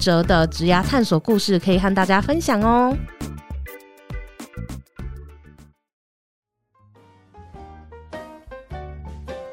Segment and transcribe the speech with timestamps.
[0.00, 2.96] 哲的职涯探索故事可以和大家分享哦。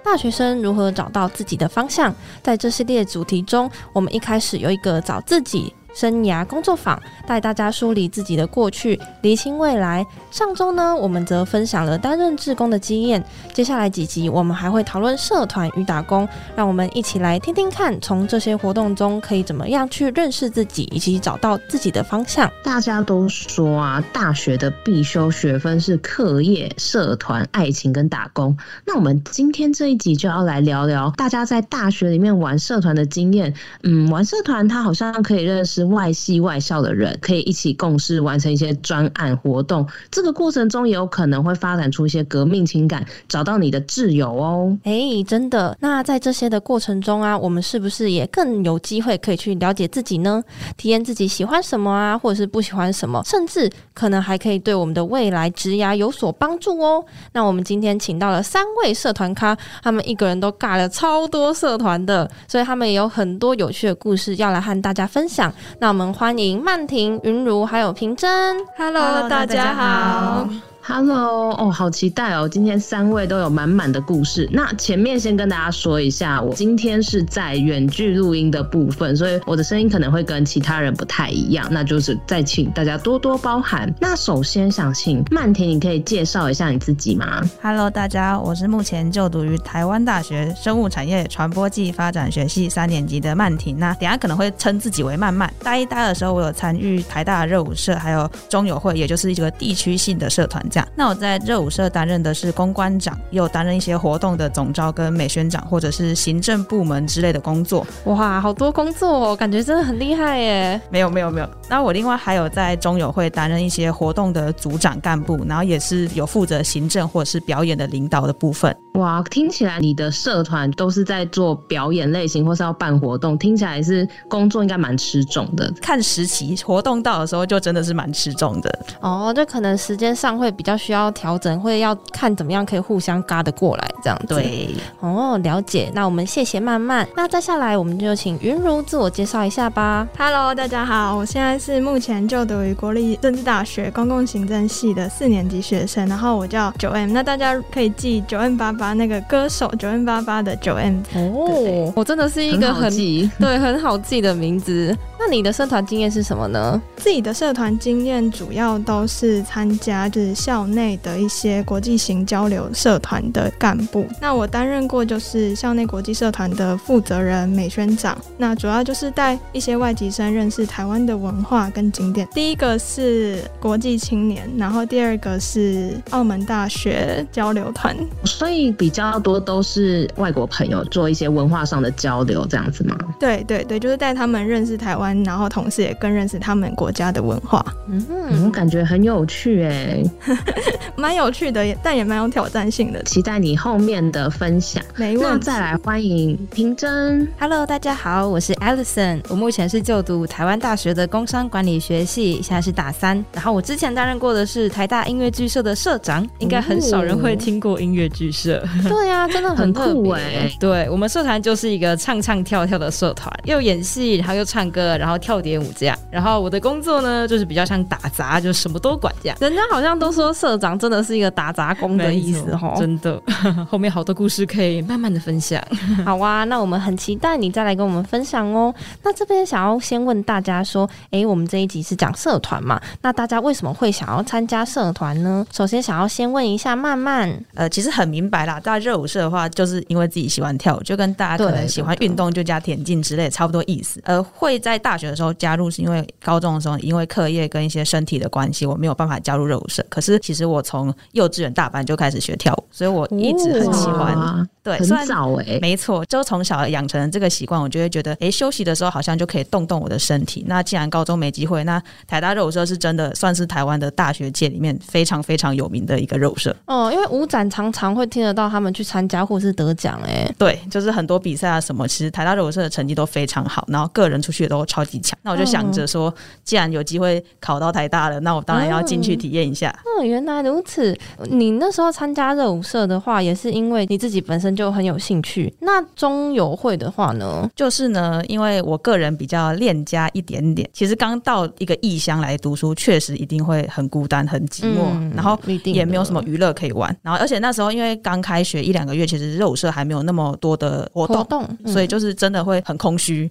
[0.03, 2.13] 大学生如何找到自己的方向？
[2.43, 10.05] 在这系列主题中，我们一开始有一个找自己生涯工作坊，带大家梳理自己的过去，厘清未来。
[10.29, 13.23] 上周呢，我们则分享了担任志工的经验。
[13.53, 16.27] 接下来几集，我们还会讨论社团与打工。
[16.55, 22.49] 让我们一起来听听看，从这些活动中可以怎么样去认识自己，以及找到自己的方向。
[22.63, 28.55] 大家都说啊，大学的必修学分是课业、社团、爱情跟打工。
[28.85, 33.53] 那我们今天这一集就要来聊聊大家在大学里面玩社团的经验。
[33.83, 39.87] 嗯，玩社团，它好像可以认识外系外校的人，可以一起共事，完成一些专案活动。
[40.09, 44.77] 这个过程中也有可能会发展出一些革命情感，找到你的挚友哦。
[44.83, 45.77] 哎、真的。
[45.79, 50.43] 那在这些的过程中啊，我们是不是也更有机会可以去了解自己呢？
[50.77, 57.03] 体验自己喜欢什么啊，或者是不喜欢什么，甚至可能还可以对我们的未来职涯有所帮助哦。
[57.33, 65.53] 那我们今天请到了三位社团咖，他们一个人都尬了超多社团的，所以他们也有很多有趣的故事要来和大家分享。
[65.79, 68.57] 那我们欢迎曼婷、云如还有平真。
[68.77, 70.47] Hello，大家好。
[70.81, 71.01] 好。
[71.01, 72.47] Hello，哦，好期待哦！
[72.47, 74.47] 今天三位都有满满的故事。
[74.51, 83.91] 那前面先跟大家说一下，我今天是在远距录音的部分，所以我的声音可能会跟其他人不太一样，那就是再请大家多多包涵。
[83.99, 93.75] 那首先想请曼婷，你可以介绍一下你自己吗？Hello，大家，我是目前就读于台湾大学生物产业传播暨发展学系三年级的曼婷。
[93.79, 95.51] 那等下可能会称自己为曼曼。
[95.63, 100.63] 大一、大二的时候，我有参与台大热舞社，还有中友会，也就是一个地区性的社团。
[100.71, 107.85] 这样，那我在热舞社担任的是公关长，又担任一些活动的总招跟美宣长，或者是行政部门之类的工作。
[108.05, 110.81] 哇，好多工作哦，感觉真的很厉害耶！
[110.89, 118.75] 没有没有没有，那我另外还有在中友会担任一些活动的组长干部，然后也是有负责行政或者是表演的领导的部分。
[118.93, 125.71] 哇，听起来你的社团都是在做表演类型，或是要办活动，听起来是工作应该蛮吃重的。
[125.81, 128.79] 看时期，活动到的时候就真的是蛮吃重的。
[128.99, 134.35] 哦，就可能时间上会比较需要调整，会要看怎么样可以互相嘎得过来这样子。
[134.35, 135.89] 对，哦，了解。
[135.91, 137.07] 那我们谢谢曼曼。
[137.15, 140.07] 那再下来，我们就请云茹自我介绍一下吧。
[140.15, 150.99] Hello，大家好，我现在是目前就读于国立政治大学公共行政系的四年级学生，然后我叫九 M，那大家可以记九 M 八八那个歌手九 M 八八的九 M。
[151.15, 154.95] 哦，我真的是一个很，很对很好记的名字。
[155.23, 156.81] 那你的社团经验是什么呢？
[156.97, 164.07] 自己的社团经验主要都是参加就是校内的一些国际型交流社团的干部。
[164.19, 168.17] 那我担任过就是校内国际社团的负责人、美宣长。
[168.35, 172.27] 那主要就是带一些外籍生认识台湾的文化跟景点。
[172.33, 177.95] 第一个是国际青年，然后第二个是澳门大学交流团。
[178.25, 182.97] 所以比较多都是外国朋友做一些文化上的交流，这样子吗？
[183.19, 185.10] 对对对，就是带他们认识台湾。
[185.23, 190.03] 然后同时也更认识他们国家的文化，嗯，我感觉很有趣哎，
[190.95, 193.01] 蛮有趣的，但也蛮有挑战性的。
[193.03, 194.83] 期待你后面的分享。
[194.95, 195.31] 没问题。
[195.31, 197.27] 那再来欢迎平真。
[197.39, 203.23] Hello，大家好，我是 Alison，我目前是就读台湾大学的工商管理学系，现在是大三。
[203.33, 208.63] 然后我之前担任过的是台大音乐剧社的社长，应该很少人会听过音乐剧社。
[208.87, 210.57] 对呀、啊，真的很酷哎、欸。
[210.59, 214.97] 对，我们社团就是一个唱唱跳跳的社团，又演戏，然后又唱歌。
[215.01, 219.37] 然后跳点舞这样，然后我的工作呢，就是比较像打杂，就什么都管这样。
[219.41, 223.19] 人家好像都说社长真的是一个打杂工的意思哈，真的。
[223.67, 225.59] 后面好多故事可以慢慢的分享。
[226.05, 228.71] 好啊，那我们很期待你再来跟我们分享哦。
[229.01, 232.79] 那这边想要先问大家说，哎，我们这一集是讲社团嘛？
[233.01, 235.43] 那大家为什么会想要参加社团呢？
[235.51, 243.99] 首先想要先问一下曼曼，呃，其实很明白啦，大家热舞社的话，就是因为自己喜欢跳舞，就跟大家可能喜欢运动就加田径之类差不多意思。
[244.03, 249.81] 呃，会在大大学的时候加入，是因为高中的时候因为课业跟一些身体的关系，我没有办法加入热舞社。
[249.87, 254.45] 可是其实我从幼稚园大班就开始学跳舞，所以我一直很喜欢。
[254.63, 260.43] 对，很早哎、欸，没错，就从小养成这个习惯，我就会觉得，哎，休息的时候好像就可以动动我的身体。
[260.45, 266.55] 那既然高中没机会，那台大热舞社是真的算是台湾的大学界里面非常非常有名的一个热舞社。
[266.67, 275.17] 哦，因为舞展常常会听得到他们去参加或是得奖，哎，对，就是很多比赛啊什么，其实台大热舞社的成绩都非常好，然后个人出去也都超级强。
[275.23, 276.13] 那我就想着说，
[276.43, 279.69] 既然有机会考到台大了，那我当然要进去体验一下。
[279.85, 280.97] 哦，原来如此。
[281.29, 285.53] 你那时候参加热舞社的话，也是因为你自己本身就很有兴趣。
[285.59, 296.95] 那中友会的话呢，就是呢，因为我个人比较恋家一点点，其实刚到一个异乡来读书，确实一定会很孤单、很寂寞，嗯、然后也没有什么娱乐可以玩。
[297.01, 303.29] 然后，而且那时候因为刚开学一两个月，其实热舞社还没有那么多的活动，活动嗯、所以就是真的会很空虚。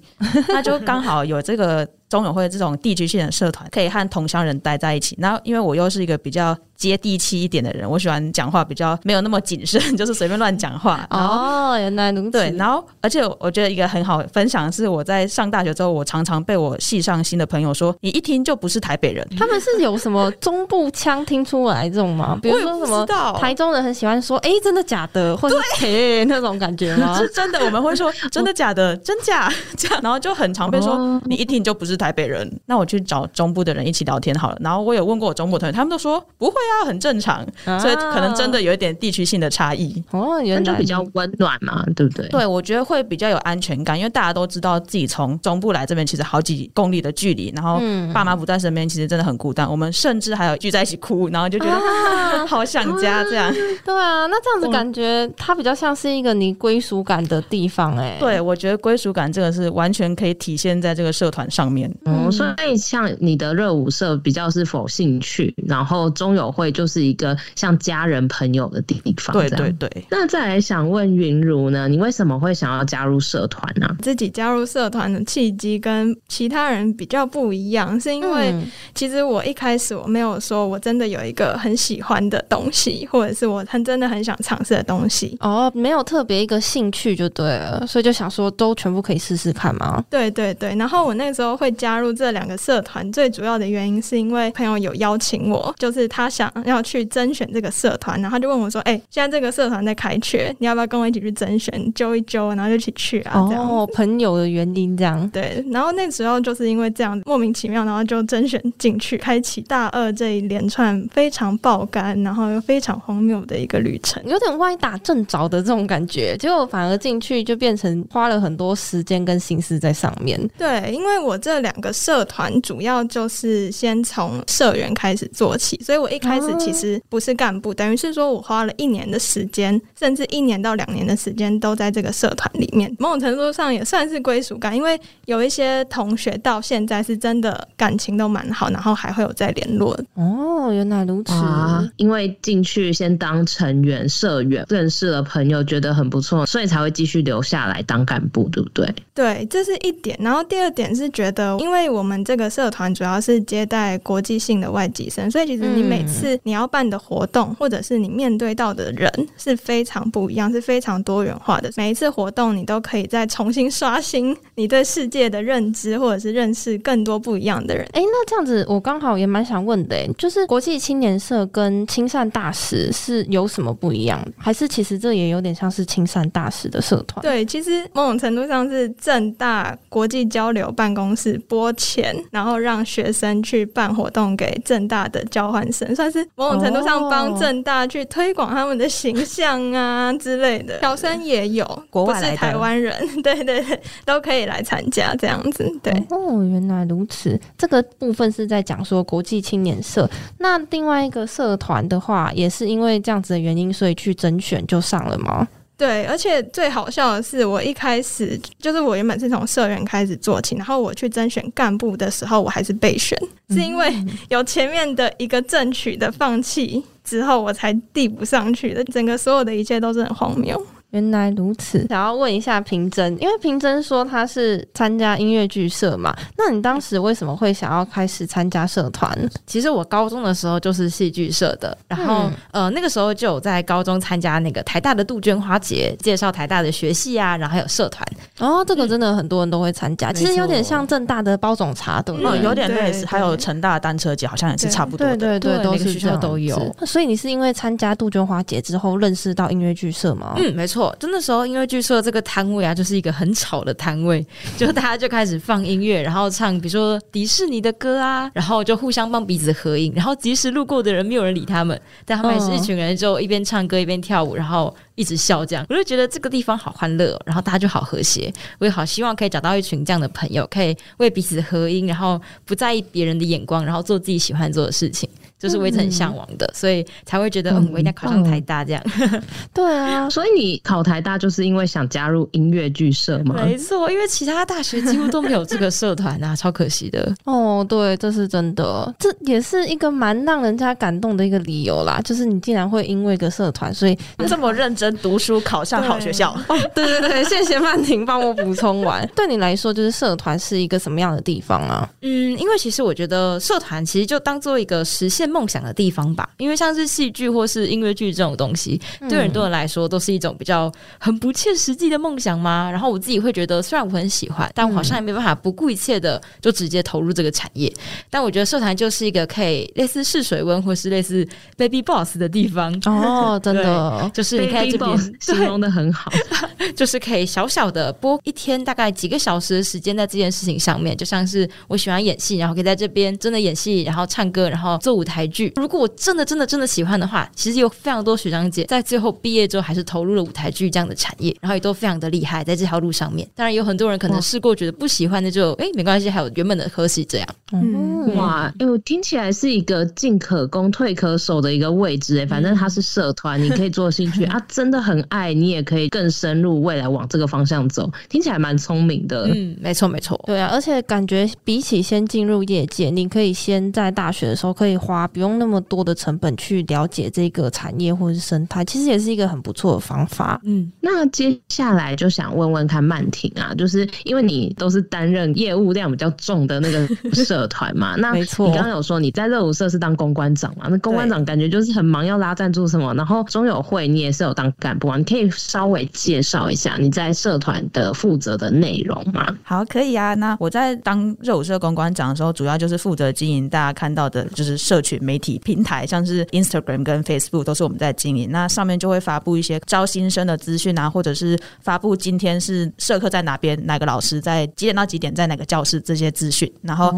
[0.49, 5.17] 那就刚好有这个中友会这种地区性的社团，可以和同乡人待在一起。
[5.21, 6.57] 然后，因为我又是一个比较。
[6.81, 11.06] 接地气一点的人，我喜欢讲话比较没有那么谨慎， 就是随便乱讲话。
[11.11, 12.31] 哦，原来如此。
[12.31, 19.27] 对，然后而且我觉得一个很好分享的是，我在上大学之后，我常常被我系上新的朋友说，你一听就不是台北人。
[19.37, 22.38] 他们是有什么中部腔听出来这种吗？
[22.41, 23.05] 比如说什么
[23.38, 27.15] 台中人很喜欢说，哎，真的假的，或者嘿那种感觉吗？
[27.21, 32.50] 是真的，我们会说真的假的，真假这样，然后就很常被说你一听就不是台北人。
[32.65, 34.56] 那我去找中部的人一起聊天好了。
[34.61, 36.70] 然后我有问过我中部同学，他们都说不会啊。
[36.87, 37.47] 很正常，
[37.81, 42.29] 所以可能真的有一点地区性的差异哦，原来就比较温暖嘛，对不对？
[42.29, 47.81] 对，我觉得会比较有安全感，因为大家都知道自己从中部来这边，其实好几公里的距离，然后
[48.13, 49.71] 爸妈不在身边，其实真的很孤单。
[49.71, 53.53] 我们甚至还有聚在一起哭，然后就觉得、啊、好想家这样。
[53.85, 58.17] 对啊，那这样子感觉它比较像是一个你归属感的地方哎、欸。
[58.19, 61.93] 对，我觉得归属感这个是完全可以体现在这个社团上面。
[62.05, 67.01] 嗯，所以像你的热舞社比较是否兴趣，然后中友会就是。
[67.01, 69.33] 一个像家人朋友的地方。
[69.33, 69.91] 对对对。
[70.11, 71.89] 那再来想问云如呢？
[71.89, 73.89] 你为什么会想要加入社团呢？
[74.03, 78.55] 自己加入社团的契机跟其他人比较不一样，是因为
[78.95, 85.37] 其实我一开始我没有说我真的有一个很喜欢的东西，或者是我很真的很想尝试的东西。
[85.41, 90.05] 哦，没有特别一个兴趣就对了，所以就想说都全部可以试试看吗？
[90.11, 90.77] 对对对。
[90.77, 96.81] 然后我那时候会加入这两个社团，最主要的原因是因为朋友有邀请我，就是他想要。
[96.82, 105.64] 去甄选这个社团，然后他就问我说：“哎、欸，现在这个社团在开缺，你要不要跟我一起去甄选，揪一揪，然后就一起去啊？”这样哦，朋友的原因这样对。
[105.70, 116.37] 然后那时候就是因为这样莫名其妙，然后就甄选进去，开启大二这一连串非常爆肝，然后又非常荒谬的一个旅程，有点歪打正着的这种感觉。
[116.38, 120.41] 结果反而进去就变成花了很多时间跟心思在上面。
[120.58, 127.00] 对，因为我这两个社团主要就是先从社员开始做起，所以我一开始其实、哦。
[127.09, 132.94] 不是干部，等于是说我花了一年的时间，甚至一年到两年的时间都在这个社团里面。
[132.99, 139.99] 某种程度上也算是归属感，因为有一些同学到现在是真的感情都蛮好，然后还会有在联络。
[140.15, 141.32] 哦，原来如此。
[141.32, 148.93] 啊，因为进去先当成员、社员，认识了朋友，觉得很不错，所以才会继续留下来当干部，对不对？
[149.15, 150.17] 对，这是一点。
[150.21, 161.71] 然后第二点是觉得，因为我们这个社团主要是接待国际性的外籍生，所以其实你每次你要办的活动，或者是你面对到的人是非常不一样，是非常多元化的。
[161.77, 167.85] 每一次活动，你都可以再重新刷新你对世界的认知，或者是认识更多不一样的人。
[167.93, 174.21] 哎、欸，那这样子，我刚好也蛮想问的，就是国际青年社跟亲善大使是有什么不一样？
[174.37, 177.23] 还是其实这也有点像是青善大使的社团？
[177.23, 190.81] 对，其实某种程度上是正大国际交流办公室拨钱，然后让学生去办活动给正大的交换生，算是某种程度上帮正大去推广他们的形象啊之类的。
[190.81, 195.71] 小生也有，国外台湾人， 对对对，都可以来参加这样子。
[195.83, 197.38] 对哦，原来如此。
[197.57, 200.09] 这个部分是在讲说国际青年社。
[200.38, 205.47] 那另外一个社团的话，也是因为这样子的原因，所以去甄选就上了吗？
[205.81, 213.19] 对，而且最好笑的是，我一开始就是我原本是从社员开始做起，然后我去甄选干部的时候，我还是备选，
[213.49, 213.91] 是因为
[214.29, 218.85] 有前面的一个争取的放弃之后，我才递不上去的。
[218.85, 220.63] 整个所有的一切都是很荒谬。
[220.90, 229.16] 原来如此，想要问一下平真，因为平真说他是参加音乐剧社嘛，那你当时为什么会想要开始参加社团？
[229.47, 238.04] 其实我高中的时候就是戏剧社的，然后、嗯、呃那个时候就有在高中参加那个台大的杜鹃花节，介绍台大的学系啊，然后还有社团。
[238.38, 246.75] 哦，这个真的很多人都会参加，嗯、其实有点像正大的包种茶的，嗯，有点类似，还有成大的单车节，好像也是差不多的，对对对，都是学校都有。
[246.85, 250.35] 所以你是因为参加杜鹃花节之后认识到音乐剧社吗？
[250.37, 250.80] 嗯，没错。
[250.99, 254.25] 就那时候，因为据说这个摊位啊，就是一个很吵的摊位，
[254.57, 275.09] 就大家就开始放音乐，然后唱，比如说迪士尼的歌啊，然后就互相帮彼此合影，然后即使路过的人没有人理他们，但他们还是一群人，就一边唱歌一边跳舞，然后一直笑，这样我就觉得这个地方好欢乐，然后大家就好和谐，我也好希望可以找到一群这样的朋友，可以为彼此合音，然后不在意别人的眼光，然后做自己喜欢做的事情。
[275.40, 278.82] 就是我一直很向往的，所以才会觉得，嗯，我一定要考上台大这样。
[279.00, 279.23] 嗯、
[279.54, 283.37] 对啊，所以你考台大就是因为想加入音乐剧社吗？
[283.42, 287.12] 没错，因为其他大学几乎都没有这个社团啊， 超可惜的。
[287.25, 292.00] 哦，对，这是真的，这也是一个蛮让人家感动的一个理由啦。
[292.04, 293.97] 就是你竟然会因为一个社团，所以
[294.28, 296.37] 这么认真读书，考上好学校。
[296.49, 299.09] 哦，对对对，谢谢曼婷帮我补充完。
[299.16, 301.88] 对你来说，就是社团是一个什么样的地方啊？
[302.02, 312.71] 嗯，因为其实我觉得社团其实就当做一个实现梦想的地方吧，因为像是戏剧或是音乐剧这种东西，对很多人来说都是一种比较很不切实际的梦想嘛。
[312.71, 317.73] 然后我自己会觉得，虽然我很喜欢，但我好像也没办法不顾一切的就直接投入这个产业。
[318.11, 322.73] 但我觉得社团就是一个可以类似试水温或是类似 baby boss 的地方。
[322.87, 326.11] 哦， 真的，就是你可以这边形容的很好，
[326.75, 335.53] 就是可以小小的播一天大概几个小时的时间在这件事情上面，就像是我喜欢演戏，然后可以在这边真的演戏，然后唱歌，然后做舞台剧。
[335.57, 343.29] 如果我真的真的真的喜欢的话，其实有非常多学长姐在最后毕业之后还是投入了舞台剧这样的产业，然后也都非常的厉害在这条路上面。
[343.35, 347.29] 当然有很多人可能试过觉得不喜欢的就哎没关系，还有原本的科系这样。
[347.53, 359.29] 嗯，哇，哎，我听起来是一个进可攻退可守的一个位置哎，反正它是社团，你可以做兴趣 啊，真的很爱你也可以更深入未来往这个方向走，听起来蛮聪明的。
[359.35, 370.40] 嗯，没错没错，对啊，而且感觉比起先进入业界，你可以先在大学的时候可以花不用那么多的成本去了解这个产业或者是生态，其实也是一个很不错的方法。
[370.45, 380.67] 嗯，那接下来就想问问看曼婷啊，就是因为你都是担任业务量比较重的那个社团嘛， 那没错，你刚刚有说你在热舞社是当公关长嘛？
[380.69, 389.26] 那公关长感觉就是很忙，要拉赞助什么，然后中友会你也是有当干部啊，你可以稍微介绍一下你在社团的负责的内容吗？
[389.43, 390.14] 好，可以啊。
[390.14, 396.26] 那我在当热舞社公关长的时候，主要就是负责经营大家看到的就是社群媒体平台，像是。
[396.40, 406.92] Instagram 跟 Facebook 都是我们在经营，那上面就会发布一些招新生的资讯啊，或者是发布今天是社课在哪边，哪个老师在几点到几点在哪个教室这些资讯，然后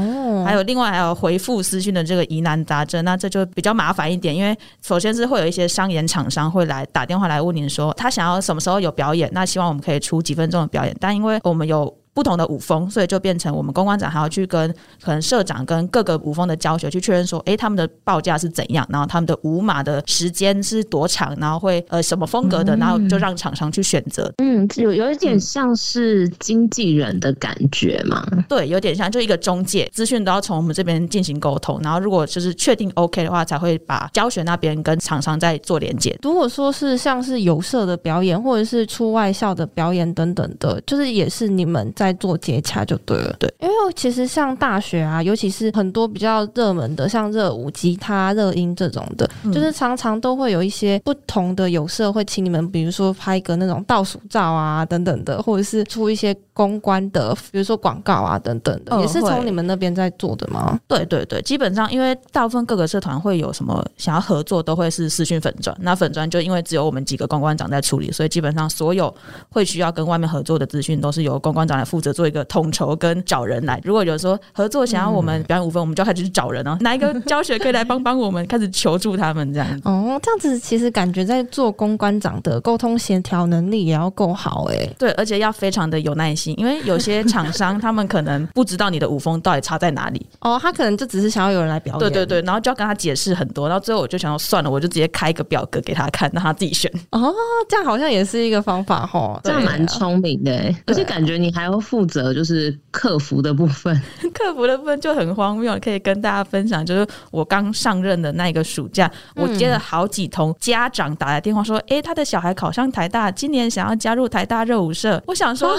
[0.44, 12.01] 还有另外还有回复私讯的这个疑难杂症，那这就比较麻烦一点，因为首先是会有一些商演厂商会来打电话来问您说他想要什么时候有表演，那希望我们可以出几分钟的表演，但因为我们有。
[12.14, 14.70] 不同的舞风，所以就变成我们公关长还要去跟
[15.02, 24.30] 可能社长跟各个舞风的教学去确认说，哎，他们的报价是怎样，然后他们的舞码的时间是多长，然后会呃什么风格的，然后就让厂商去选择。
[24.42, 28.26] 嗯，有有一点像是经纪人的感觉嘛？
[28.46, 36.14] 对，有点像，就一个中介，资讯都要从我们这边进行沟通，然后如果就是确定 OK 的话，才会把教学那边跟厂商再做连接。
[36.22, 41.90] 如果说是像是有社的表演，或者是出外校的表演等等的，就是也是你们。
[42.02, 60.78] 在做接洽就对了，对，因为其实像大学啊，尤其是很多比较热门的，像热舞、吉他、热音这种的，嗯、就是常常都会有一些不同的有社会请你们，比如说拍个那种倒数照啊等等的，或者是出一些公关的，比如说广告啊等等的，也是从你们那边在做的吗？
[60.88, 69.14] 对对对，基本上因为大部分各个社团会有什么想要合作，都会是私讯粉砖，那粉砖就因为只有我们几个公关长在处理，所以基本上所有
[69.50, 71.82] 会需要跟外面合作的资讯，都是由公关长来。
[71.92, 76.74] 负责做一个统筹跟找人来，如果有说合作想要我们表演五分，我们就开始去找人哦。
[76.80, 78.46] 哪一个教学可以来帮帮我们？
[78.46, 79.68] 开始求助他们这样。
[79.84, 84.88] 哦，这样子其实感觉在做公关长的沟通协调能力也要够好哎。
[84.98, 90.26] 对，而且要非常的有耐心，因为有些厂商 他们可能不知道你的舞风到底差在哪里。
[90.40, 92.00] 哦，他可能就只是想要有人来表演。
[92.00, 96.90] 对对对，然后就要跟他解释很多，然后最后我就想要算了，我就直接开一个表格给他看，让他自己选。
[97.10, 97.32] 哦，
[97.68, 100.52] 这样好像也是一个方法哈，这样蛮聪明的。
[100.86, 102.76] 而且感觉你还要负责就是。
[102.92, 104.00] 客服的部分，
[104.42, 106.84] 克服的部分就很荒谬，可以跟大家分享。
[106.84, 115.78] 就是我刚上任的那一个暑假，我接了好几通家长打来电话说：“哎、欸，他的小孩考上台大，今年想要加入台大热舞社。”我想说，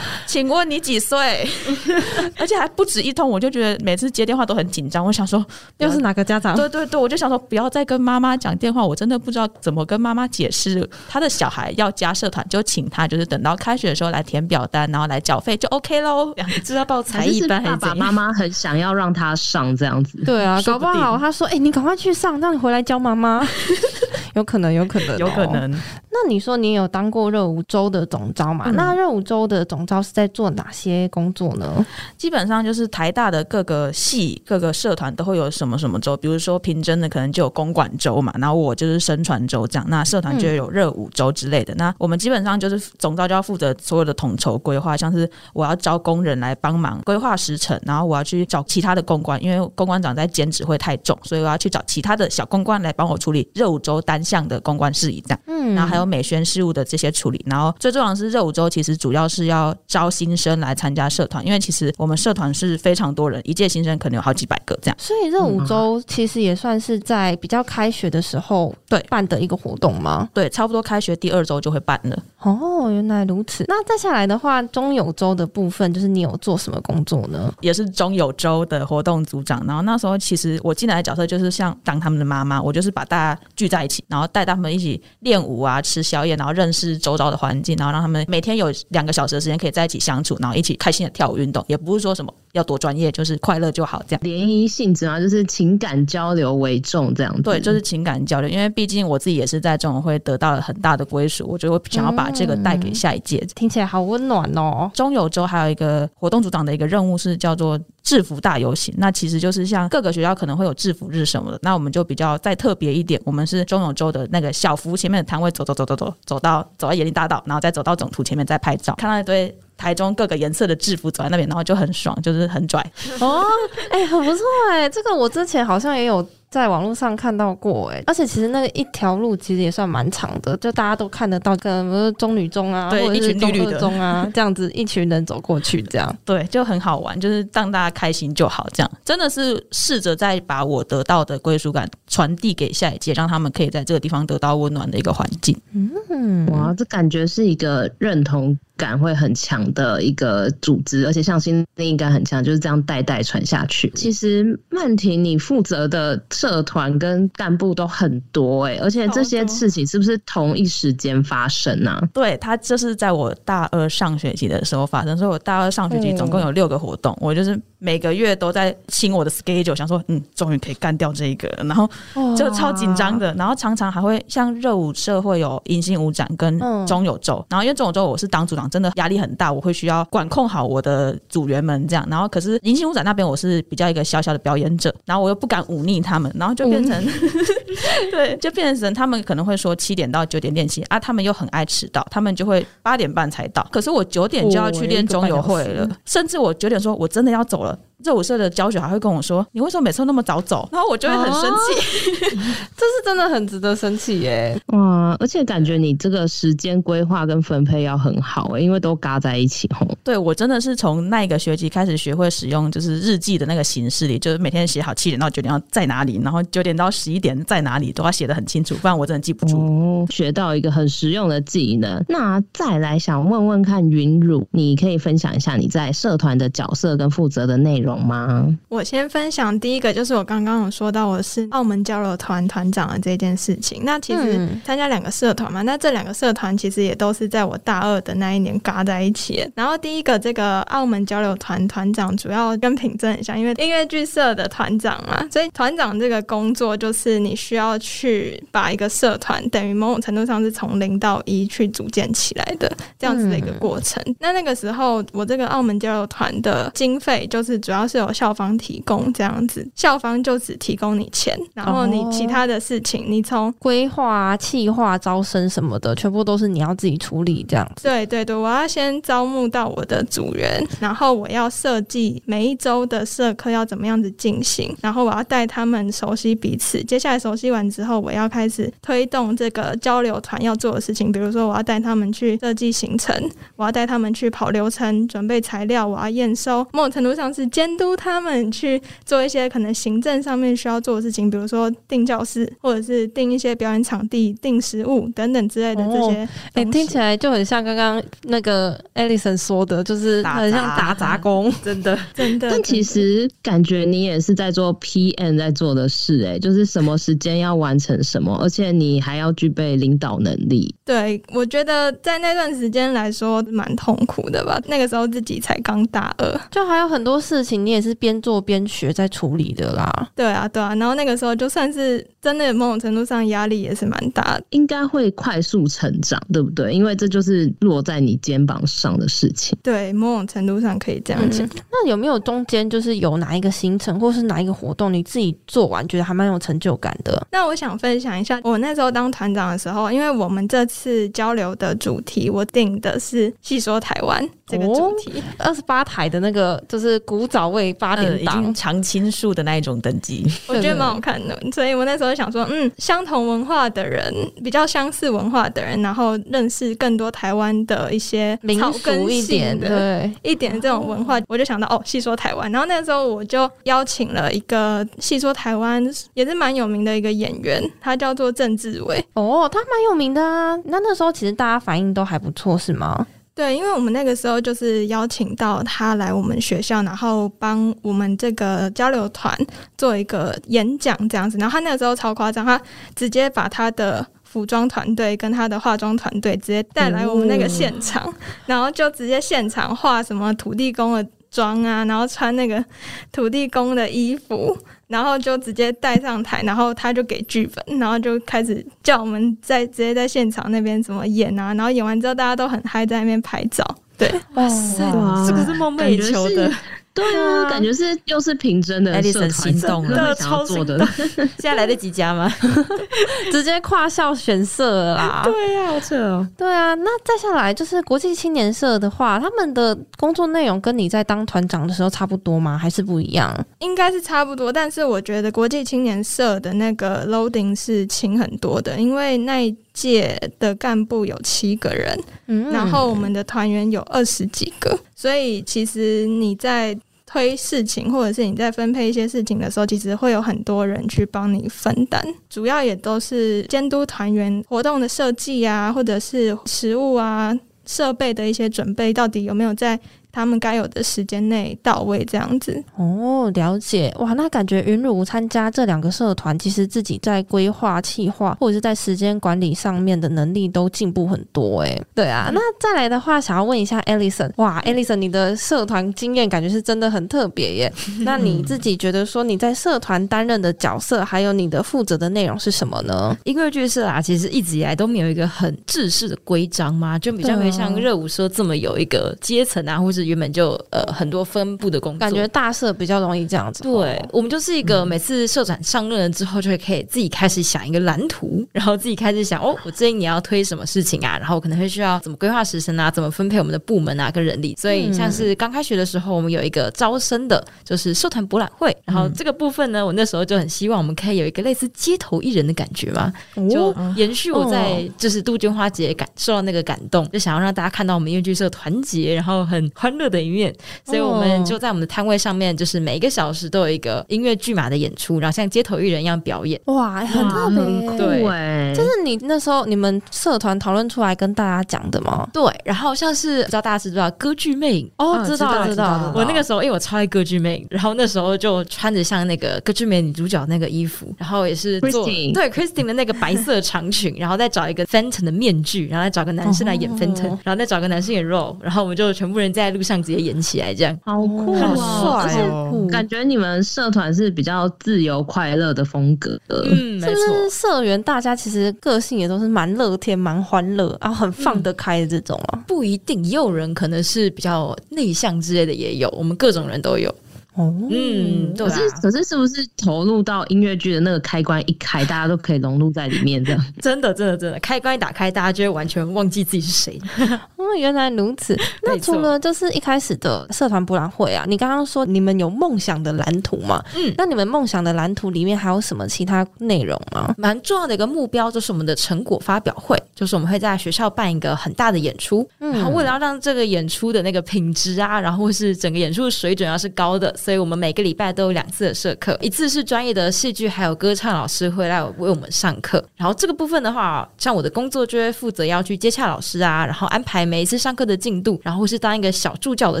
[0.26, 1.48] 请问你几岁？
[2.38, 5.04] 而且还不止一通，我就觉得每次接电话都很紧张。
[5.04, 5.44] 我想说，
[5.78, 6.54] 又是哪个家长？
[6.54, 16.34] 对对对，我就想说，不要再跟妈妈讲电话，我真的不知道怎么跟妈妈解释他的小孩要加社团，就请他就是等到开学的时候来填表单，然后来缴费就 OK 喽。
[16.64, 20.22] 知道报才艺班还是爸爸妈妈很想要让他上这样子？
[20.24, 23.46] 对啊，搞不好他说：“哎、欸，你赶快去上，让你回来教妈妈。”
[24.34, 25.70] 有可能，有可能、喔，有可能。
[25.70, 28.66] 那你说你有当过热舞周的总招嘛？
[28.66, 31.84] 嗯、那热舞周的总招是在做哪些工作呢？
[32.18, 41.72] 基本上就是台大的各个系、各个社团都会有什么什么周，比如说平真的可能就有公馆周嘛，然后我就是声传周这样，那社团就有热舞周之类的。
[41.74, 55.40] 嗯、那我们基本上就是总招就要负责所有的统筹规划，像是我要招工人来帮忙规划时程，然后我要去找其他的公关，因为公关长在兼职会太重，所以我要去找其他的小公关来帮我处理热舞周单项的公关事宜这样。
[55.46, 64.96] 嗯，然后还有美宣事务的这些处理，然后最重要的是热舞周其实主要是要招新生来参加社团，因为其实我们社团是非常多人，一届新生可能有好几百个这样。
[64.98, 70.28] 所以热舞周其实也算是在比较开学的时候对办的一个活动吗？
[70.32, 72.22] 对，差不多开学第二周就会办了。
[72.40, 73.64] 哦，原来如此。
[73.68, 77.52] 那再下来的话，中友周的部分就是你有做什么工作呢？
[77.60, 79.64] 也是中友周的活动组长。
[79.66, 91.64] 然后那时候其实我进来的角色就是像当他们的妈妈，我就是把大家聚在一起，然后带他们一起练舞啊，吃宵夜，然后认识周遭的环境，然后让他们每天有两个小时的时间可以在一起相处，然后一起开心的跳舞运动。
[91.66, 97.42] 也不是说什么要多专业，就是快乐就好，这样联谊性质啊，就是情感交流为重，这样子。
[97.42, 98.48] 对，就是情感交流。
[98.48, 102.76] 因为毕竟我自己也是在中友会得到了很大的归属，我觉得我想要把这个带。
[102.76, 104.90] 给下一届，听起来好温暖哦。
[104.92, 122.80] 中友周还有一个活动组长的一个任务是叫做制服大游行，那其实就是像各个学校可能会有制服日什么的，那我们就比较再特别一点，我们是中永州的那个小服前面的摊位走走走走走，走到走到椰林大道，然后再走到总图前面再拍照，看到一堆台中各个颜色的制服走在那边，然后就很爽，就是很拽
[123.18, 123.44] 哦。
[123.90, 126.24] 哎、欸，很不错哎、欸，这个我之前好像也有。
[126.56, 133.78] 在网络上看到过哎，而且其实那个一条路其实也算蛮长的，就大家都看得到，可能中女中啊，对，或者是中一群绿绿的。
[133.78, 136.16] 中啊， 这样子一群人走过去，这样。
[136.24, 138.90] 对，就很好玩，就是让大家开心就好，这样。
[139.04, 145.54] 真的是试着再把我得到的归属感传递给下一届，让他们可以在这个地方得到温暖的一个环境。
[145.74, 153.90] 嗯，哇，这感觉是一个认同感会很强的一个组织，而且向心力感很强，就是这样代代传下去。
[153.94, 162.08] 其实曼婷，你负责的社团跟干部都很多哎、欸，而且这些事情是不是同一时间发生呢、啊？
[162.12, 171.88] 对，他就是在我大二上学期的时候发生，所以我大二上学期总共有六个活动，我就是每个月都在清我的 schedule，想说嗯，终于可以干掉这个，然后
[172.36, 178.66] 就超紧张的，然后常常还会像热舞社会有迎新舞展跟中友周，然后因为中友周我是当组长。
[178.68, 187.12] 真的压力很大，我会需要管控好我的组员们这样，然后可是迎新舞展那边我是比较一个小小的表演者，然后我又不敢忤逆他们，然后就变成、嗯、
[188.10, 197.65] 对，就变成他们可能会说七点到九点练习啊，他们又很爱迟到，他们就会八点半才到，可是我九点就要去练中友会了，甚至我九点说我真的要走了。
[198.04, 202.40] 热舞社的教学还会跟我说：“你为什么每次都那么早走？”然后我就会很生气，哦、
[202.76, 204.60] 这是真的很值得生气耶！
[204.66, 209.86] 哇，而且感觉你这个时间规划跟分配要很好诶，因为都嘎在一起吼。
[210.04, 219.56] 对，我真的是从那个学期开始学会使用，就是日记的那个形式里，就是每天写好七点到九点要在哪里，然后九点到十一点在哪里，都要写的很清楚，不然我真的记不住。
[219.58, 222.04] 哦，学到一个很实用的技能。
[222.08, 228.46] 那再来想问问看，云汝，你可以分享一下你在社团的角色跟负责的内容吗？
[228.68, 233.82] 我先分享第一个，就是我刚刚有说到我是澳门交流团团长的这件事情。
[233.84, 239.46] 那其实参加两个社团嘛，那这两个社团其实也都是在我大二的那一年嘎在一起。
[239.54, 254.02] 然后第一个这个澳门交流团团长主要跟品正很像，因为音乐剧社的团长嘛，所以团长这个工作就是你需要去把一个社团等于某种程度上是从零到一去组建起来的这样子的一个过程。
[254.18, 257.86] 那那个时候我这个澳门交流团的经费就是主要。
[257.86, 267.84] 是由校方提供这样子，校方就只提供你钱，然后你其他的事情，你从规划、企划、招生什么的，全部都是你要自己处理这样子。
[267.84, 276.82] 对对对，我要先招募到我的组员，然后我要设计每一周的社课要怎么样子进行，然后我要带他们熟悉彼此。
[276.82, 283.14] 接下来熟悉完之后，我要开始推动这个交流团要做的事情，比如说我要带他们去设计行程，
[283.54, 286.66] 我要带他们去跑流程、准备材料，我要验收。
[286.72, 296.16] 某种程度上是监督他们去做一些可能行政上面需要做的事情，比如说订教室，或者是订一些表演场地、订食物等等之类的这些。
[296.16, 302.50] 哎、哦欸，听起来就很像刚刚那个 Alison 说的，就是很像打杂工， 真的 真的。
[302.50, 310.75] 但其实感觉你也是在做 PM 在做的事、欸，哎，就是什么时间要完成什么，而且你还要具备领导能力。
[310.86, 314.56] 对，我觉得在那段时间来说蛮痛苦的吧。
[314.68, 320.08] 那个时候自己才刚大二，就还有很多事情你也是边做边学在处理的啦。
[320.14, 320.76] 对啊，对啊。
[320.76, 326.72] 然后那个时候就算是真的某种程度上压力也是蛮大的，应该会快速成长，对不对？
[326.72, 329.56] 因为这就是落在你肩膀上的事情。
[329.62, 331.46] 对，某种程度上可以这样讲。
[331.46, 337.24] 嗯，那有没有中间就是有哪一个行程或是哪一个活动你自己做完觉得还蛮有成就感的？
[337.30, 351.38] 那我想分享一下，我那时候当团长的时候，因为我们这次交流的主题我定的是细说台湾这个主题，二十八台的那个就是古早味八点档，呃、常青树的那一种等级，我觉得蛮好看的。
[351.52, 362.50] 所以我那时候想说，嗯，相同文化的人，比较相似文化的人，然后认识更多台湾的一些草根一点的，对，一点这种文化，我就想到哦，戏说台湾。
[362.50, 369.04] 然后那时候我就邀请了一个戏说台湾也是蛮有名的一个演员，他叫做郑志伟。
[369.14, 370.56] 哦，他蛮有名的啊。
[370.64, 373.06] 那那时候其实大家反应都还不错，是吗？
[373.36, 379.38] 对，因为我们那个时候就是邀请到他来我们学校，然后帮我们这个交流团
[379.76, 381.36] 做一个演讲这样子。
[381.36, 382.58] 然后他那个时候超夸张，他
[382.94, 388.14] 直接把他的服装团队跟他的化妆团队直接带来我们那个现场，嗯、
[388.46, 392.64] 然后就直接现场画什么土地公的妆啊，然后穿那个
[393.12, 394.56] 土地公的衣服。
[394.88, 403.64] 然后就直接带上台，然后他就给剧本，然后就开始叫我们在直接在现场那边怎么演啊，然后演完之后大家都很嗨，在那边拍照。
[403.98, 404.84] 对，哇塞，
[405.26, 406.50] 这个是梦寐以求的。
[406.96, 410.84] 对啊，感觉是又是平真的社团心动了，超做的。
[411.38, 412.32] 现在来得及加吗？
[413.30, 415.20] 直接跨校选社啦！
[415.22, 416.26] 对呀、啊，好扯哦。
[416.38, 422.56] 对啊，那再下来就是国际青年社的话，他们的工作内容跟你在当团长的时候差不多吗？
[422.56, 423.32] 还是不一样？
[423.58, 447.32] 应该是差不多，但是我觉得国际青年社的那个 loading 是轻很多的，因为那一届的干部有七个人，嗯，然后我们的团员有二十几个，所以其实你在推事情，或者是你在分配一些事情的时候，其实会有很多人去帮你分担，主要也都是监督团员活动的设计啊，或者是食物啊、
[447.66, 449.78] 设备的一些准备，到底有没有在
[450.16, 454.14] 他们该有的时间内到位，这样子哦，了解哇。
[454.14, 461.78] 那感觉云儒参加这两个社团，其实自己在规划、企划或者是在时间管理上面的能力都进步很多哎。
[461.94, 467.72] 对啊，那再来的话，想要问一下 Alison，哇，Alison，你的社团经验感觉是真的很特别耶。
[468.00, 473.14] 那你自己觉得说你在社团担任的角色，还有你的负责的内容是什么呢？
[473.24, 480.05] 音乐剧社啊，其实一直以来都没有一个很制式的规章嘛，就比较没像热舞社这么有一个阶层啊，或是。
[480.06, 483.62] 原本就呃很多分部的工作，感觉大社比较容易这样子。
[483.62, 491.18] 对，我们就是一个每次社长上任了之后，就会可以自己开始想一个蓝图， 然后自己开始想哦，我这一年要推什么事情啊？
[491.18, 492.90] 然后可能会需要怎么规划时程啊？
[492.90, 494.54] 怎么分配我们的部门啊跟人力？
[494.58, 498.76] 所以像是刚开学的时候，我们有一个招生的，就是社团博览会。
[498.84, 503.12] 然后这个部分呢，我那时候就很希望我们可以有一个类似街头艺人的感觉嘛，
[503.50, 510.54] 就延续我在就是杜鹃花节感受到那个感动，就想要让大家看到我们音乐剧社团结，然后很欢乐的一面，
[510.84, 516.60] 所以我们就在我们的摊位上面，就是每一个小时都有一个音乐剧码的演出，然后像街头艺人一样表演。
[516.66, 522.28] 哇，很特别，对，这是你那时候你们社团讨论出来跟大家讲的吗？
[522.32, 524.90] 对，然后像是不知道大家知不知道歌剧魅影？
[524.98, 526.12] 哦，知道知道。
[526.14, 542.86] 我那个时候因为我超爱歌剧魅影，然后那时候就穿着像那个歌剧魅影女主角那个衣服，然后也是做对 Christine 的那个白色长裙，然后再找一个 Fenton 的面具，然后再找个男生来演 Fenton，然后再找个男生演 Role，然后我们就全部人在路上直接演起来，这样好酷，很帅哦！
[542.90, 547.22] 感觉你们社团是比较自由快乐的风格的，嗯，没错。
[547.50, 552.64] 社员大家其实个性也都是蛮乐天、蛮欢乐，然后很放得开的这种啊。
[552.66, 557.14] 不一定，也有人可能是比较内向之类的，也有，我们各种人都有。
[557.56, 558.70] 哦，嗯，对啊。
[558.70, 563.64] 可是可是是不是投入到音乐剧的那个开关一开，大家都可以融入在里面这样？
[563.80, 567.00] 真的真的真的，开关一打开，大家就会完全忘记自己是谁。
[567.56, 568.56] 哦，原来如此。
[568.82, 573.82] 那除了就是一开始的社团博览会啊，你刚刚说你们有梦想的蓝图吗？
[573.96, 577.34] 嗯，那你们梦想的蓝图里面还有什么其他内容吗？
[577.38, 600.00] 蛮重要的一个目标就是我们的成果发表会，就是我们会在学校办一个很大的演出，嗯，然后为了要让这个演出的那个品质啊，然后是整个演出的水准要是高的，所以我们每个礼拜都有两次的社课，一次是专业的戏剧还有歌唱老师会来为我们上课，然后这个部分的话，像我的工作就会负责要去接洽老师啊，然后安排每一次上课的进度，然后是当一个小助教的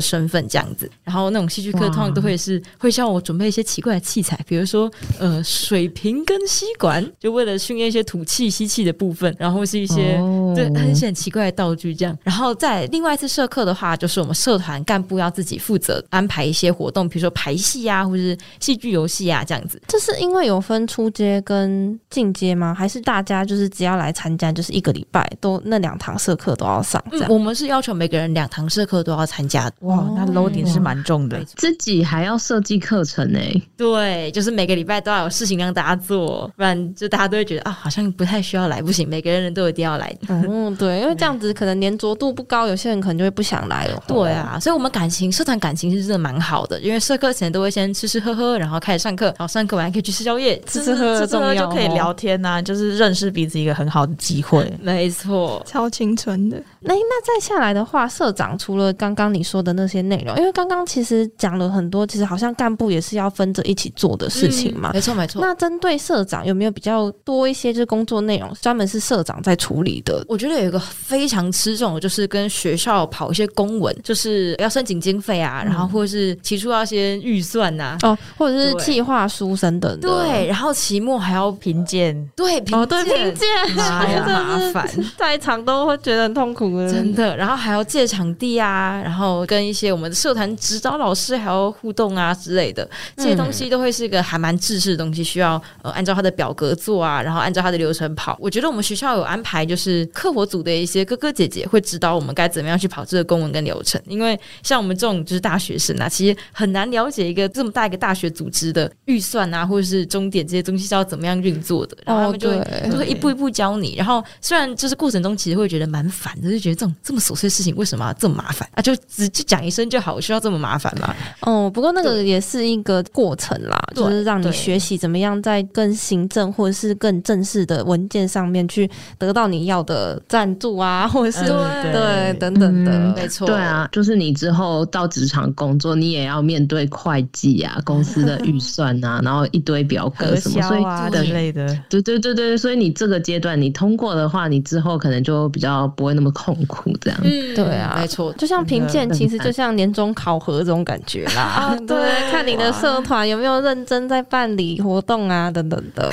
[0.00, 10.18] 身份这样子，然后那种戏剧课通常都会是会叫我准备一些奇怪的器材，比如说呃水瓶跟吸管，就为了训练一些吐气吸气的部分，然后是一些
[10.52, 19.80] 对很很奇怪的道具这样，然后在另外一次社课的话，就是我们社团干部要自己负责安排一些活动，比如说排戏啊，或者是戏剧游戏啊这样子。
[19.86, 22.74] 这是因为有分初阶跟进阶吗？
[22.74, 27.02] 还是大家就是只要来参加，就是一个礼拜都那两堂社课都要上？
[27.12, 29.70] 嗯，我们是要求每个人两堂社课都要参加。
[29.80, 33.38] 哇，那 loading 是蛮重的，自己还要设计课程呢。
[33.76, 40.16] 对，就是每个礼拜都要有事情让大家做，不然就大家都会觉得啊，好像不太需要来，不行，每个人人都一定要来。
[40.28, 44.02] 嗯， 对，因为这样子可能粘着度不高，有些人可能就会不想来了。
[44.06, 54.72] 对啊，所以我们感情社团感情是真的蛮好的，因为社课前都会先吃吃喝喝，然后开始上课，然后上课完还可以去吃宵夜，吃吃喝喝，就可以聊天呐、啊，就是认识彼此一个很好的机会。
[54.80, 56.62] 没错，超青春的。
[56.80, 64.90] 那那再下来的话，社长除了刚刚你说的那些内容，因为刚刚其实讲了很多，其实好像干部也是要分着一起做的事情嘛。
[64.92, 65.40] 嗯、没错没错。
[65.42, 70.24] 那针对社长有没有比较多一些就是工作内容，专门是社长在处理的？
[70.28, 80.08] 我觉得有一个非常吃重的，就是跟学校跑一些公文，就是要申请经费啊，然后或者是提出要一些预算呐、啊，哦，或者是计划书等等的。
[80.08, 83.48] 对，然后期末还要评鉴，对，评哦，对，评鉴，
[83.78, 87.36] 哎呀， 麻烦，在场都会觉得很痛苦的，真的。
[87.36, 98.36] 然后还要借场地啊，然后跟一些我们的社团指导老师还要互动啊之类的，这些东西都会是一个还蛮制式的东西，需要呃按照他的表格做啊，然后按照他的流程跑。
[98.40, 113.94] 我觉得我们学校有安排，就是课活组的一些哥哥姐姐会指导我们该怎么样去跑这个公文跟流程，因为像我们这种就是大学生啊，其实很难了解一个这么大一个大学组织的预算啊，或者是终点这些东西是要怎么样运作的，然后他们就会就会一步一步教你。
[113.96, 118.82] 然后虽然就是过程中其实会觉得蛮烦的，就觉得这种这么琐碎的事情为什么要这么麻烦啊？
[118.82, 121.14] 就只就讲一声就好，需要这么麻烦吗？
[121.42, 128.88] 哦，不过那个也是一个过程啦，就是让你学习怎么样在更行政或者是更正式的文件上面去
[129.18, 147.20] 得到你要的赞助啊，或者是、嗯、对等等的，嗯、没错，对啊，就是你之后到职场工作，你也要面对会计啊、公司的预算啊，然后一堆表格什么，所以啊之类的，对对对对，所以你这个阶段你通过的话，你之后可能就比较不会那么痛苦这样。
[147.22, 151.42] 嗯，对啊，没错，就像评鉴，其实就像年终考核这种感觉啦。
[151.42, 151.96] 啊，对，
[152.30, 156.10] 看你的社团有没有认真在办理活动啊，等等的。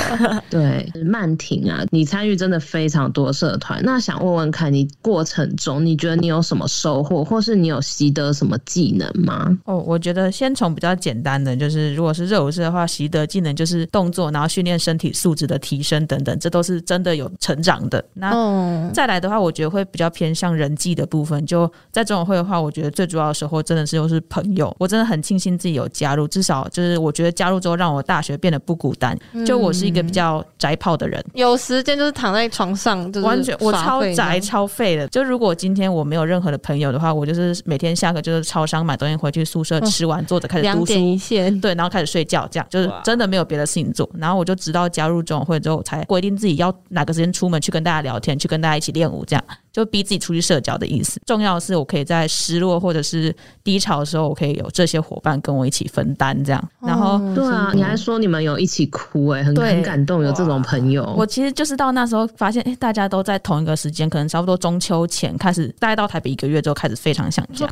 [0.50, 9.58] 对，曼婷啊，你参与真的非常多社团，那想问问看你过程中，你觉得你有什么收获，或是你有习得什么技能吗？
[9.66, 18.04] 哦，我觉得先从比较简单的，就是如果是热舞社的话，习得技能就是动作，然后训练身体素质的提升等等，这都是真的有成长的。
[18.14, 21.44] 那再来的话，我觉得会比较偏向人际的部分。
[21.46, 24.76] 就在总会的话，我觉得最主要的时候真的是又是朋友。
[24.78, 29.18] 我真的很庆幸自己有加入，至少就是我觉得加入之后，让我大学变得不孤单。
[29.46, 35.08] 就我是一个比较宅泡的人，嗯、有时间就是躺在床上，就是完全我超宅超废的。
[35.08, 44.10] 就如果今天我没有任何的朋友的话，我就是每天下课就是超商买东西回去宿舍吃完，坐着开始读书，两点一线， 对，然后开始睡觉，这样就是真的没有别的事情做。
[44.18, 51.20] 然后我就直到加入总会之后，才规定自己要哪个时间出门去跟大家聊天，去跟大家一起练舞，这样就逼自己出去社交的意思。
[51.26, 56.70] 重要的是，我可以在失落或者是低潮的时候，我可以有这些伙伴跟我一起分担，这样。
[56.80, 61.12] 然后，对啊，你还说你们有一起哭、欸，哎，很很感动，有这种朋友。
[61.18, 67.68] 我其实就是到那时候发现，哎、欸，大家都在同一个时间，可能差不多中秋前开始，大概到台北一个月之后，开始非常想家。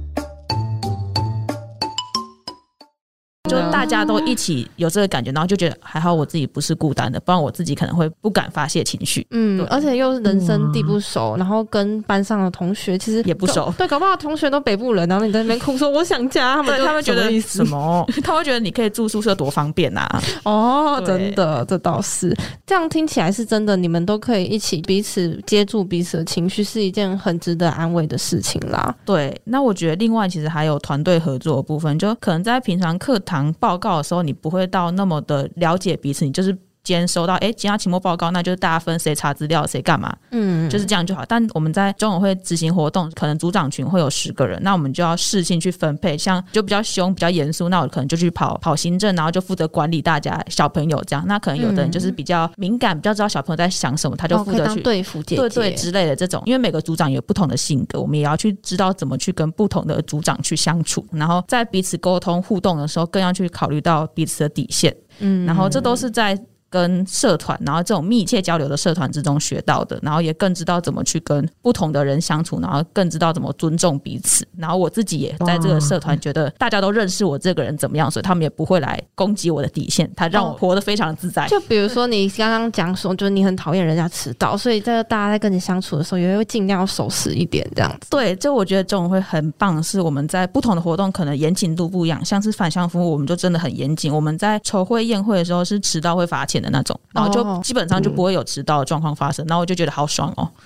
[3.51, 9.27] 就大家都一起有这个感觉，然后就觉得还好，我自己不是孤单的，不然我自己可能会不敢发泄情绪。
[9.31, 13.73] 嗯，而且又是人生地不熟，然后跟班上的同学其实也不熟。
[13.77, 18.07] 对，搞不好同学都北部人，然后你在那边哭说我想家，他们 他们觉得什么？
[18.23, 20.21] 他会觉得你可以住宿舍多方便啊！
[20.45, 22.35] 哦，真的，这倒是
[22.65, 28.95] 这样听起来是真的，你们都可以一起彼此接住彼此的情绪，是一件很值得安慰的事情啦。
[29.05, 33.40] 对，那我觉得另外其实还有团队合作的部分，就可能在平常课堂。
[33.53, 36.57] 报告的时候，你不会到那么的了解彼此，你就是。
[36.83, 41.23] 今天收到，哎，今天期末报告，那就是大家分谁查资料，谁干嘛，嗯，就是这样就好。
[41.27, 46.17] 但我们在中委会执行活动，可能组长群会有十个人，那我们就要事先去分配。
[46.17, 51.23] 像就比较凶、比较严肃，那我可能就去跑跑行政，然后就负责管理大家小朋友这样。
[51.27, 56.41] 那可能有的人就是比较敏感，比较知道小朋友在想什么，他就负责去对付姐姐，对对之类的这种。
[56.45, 64.95] 因为每个组长有不同的性格，我们也要去知道怎么去跟不同的组长去相处，然后在彼此沟通互动的时候，更要去考虑到彼此的底线。
[65.19, 66.37] 嗯，然后这都是在。
[66.71, 74.47] 跟社团，然后这种密切交流的社团之中学到的，然后也更知道怎么去跟不同的人相处，然后更知道怎么尊重彼此。
[74.57, 81.45] 然后我自己也在这个社团，觉得大家都认识我这个人怎么样，所以他们也不会来攻击我的底线，他让我活得非常的自在。
[81.49, 88.09] 就比如说你刚刚讲说，就是你很讨厌人家迟到，所以在大家在跟你相处的时候，也会尽量要守时一点这样子。
[88.09, 94.13] 对，就我觉得这种会很棒，是我们在不同的活动可能严谨度不一样，像是返乡服务，我们就真的很严谨。
[94.13, 97.41] 我们在筹会宴会的时候是迟到会罚钱的那种，然后就。
[97.61, 100.49] 基本上就不会有迟到的状况发生，然后、我就觉得好爽哦，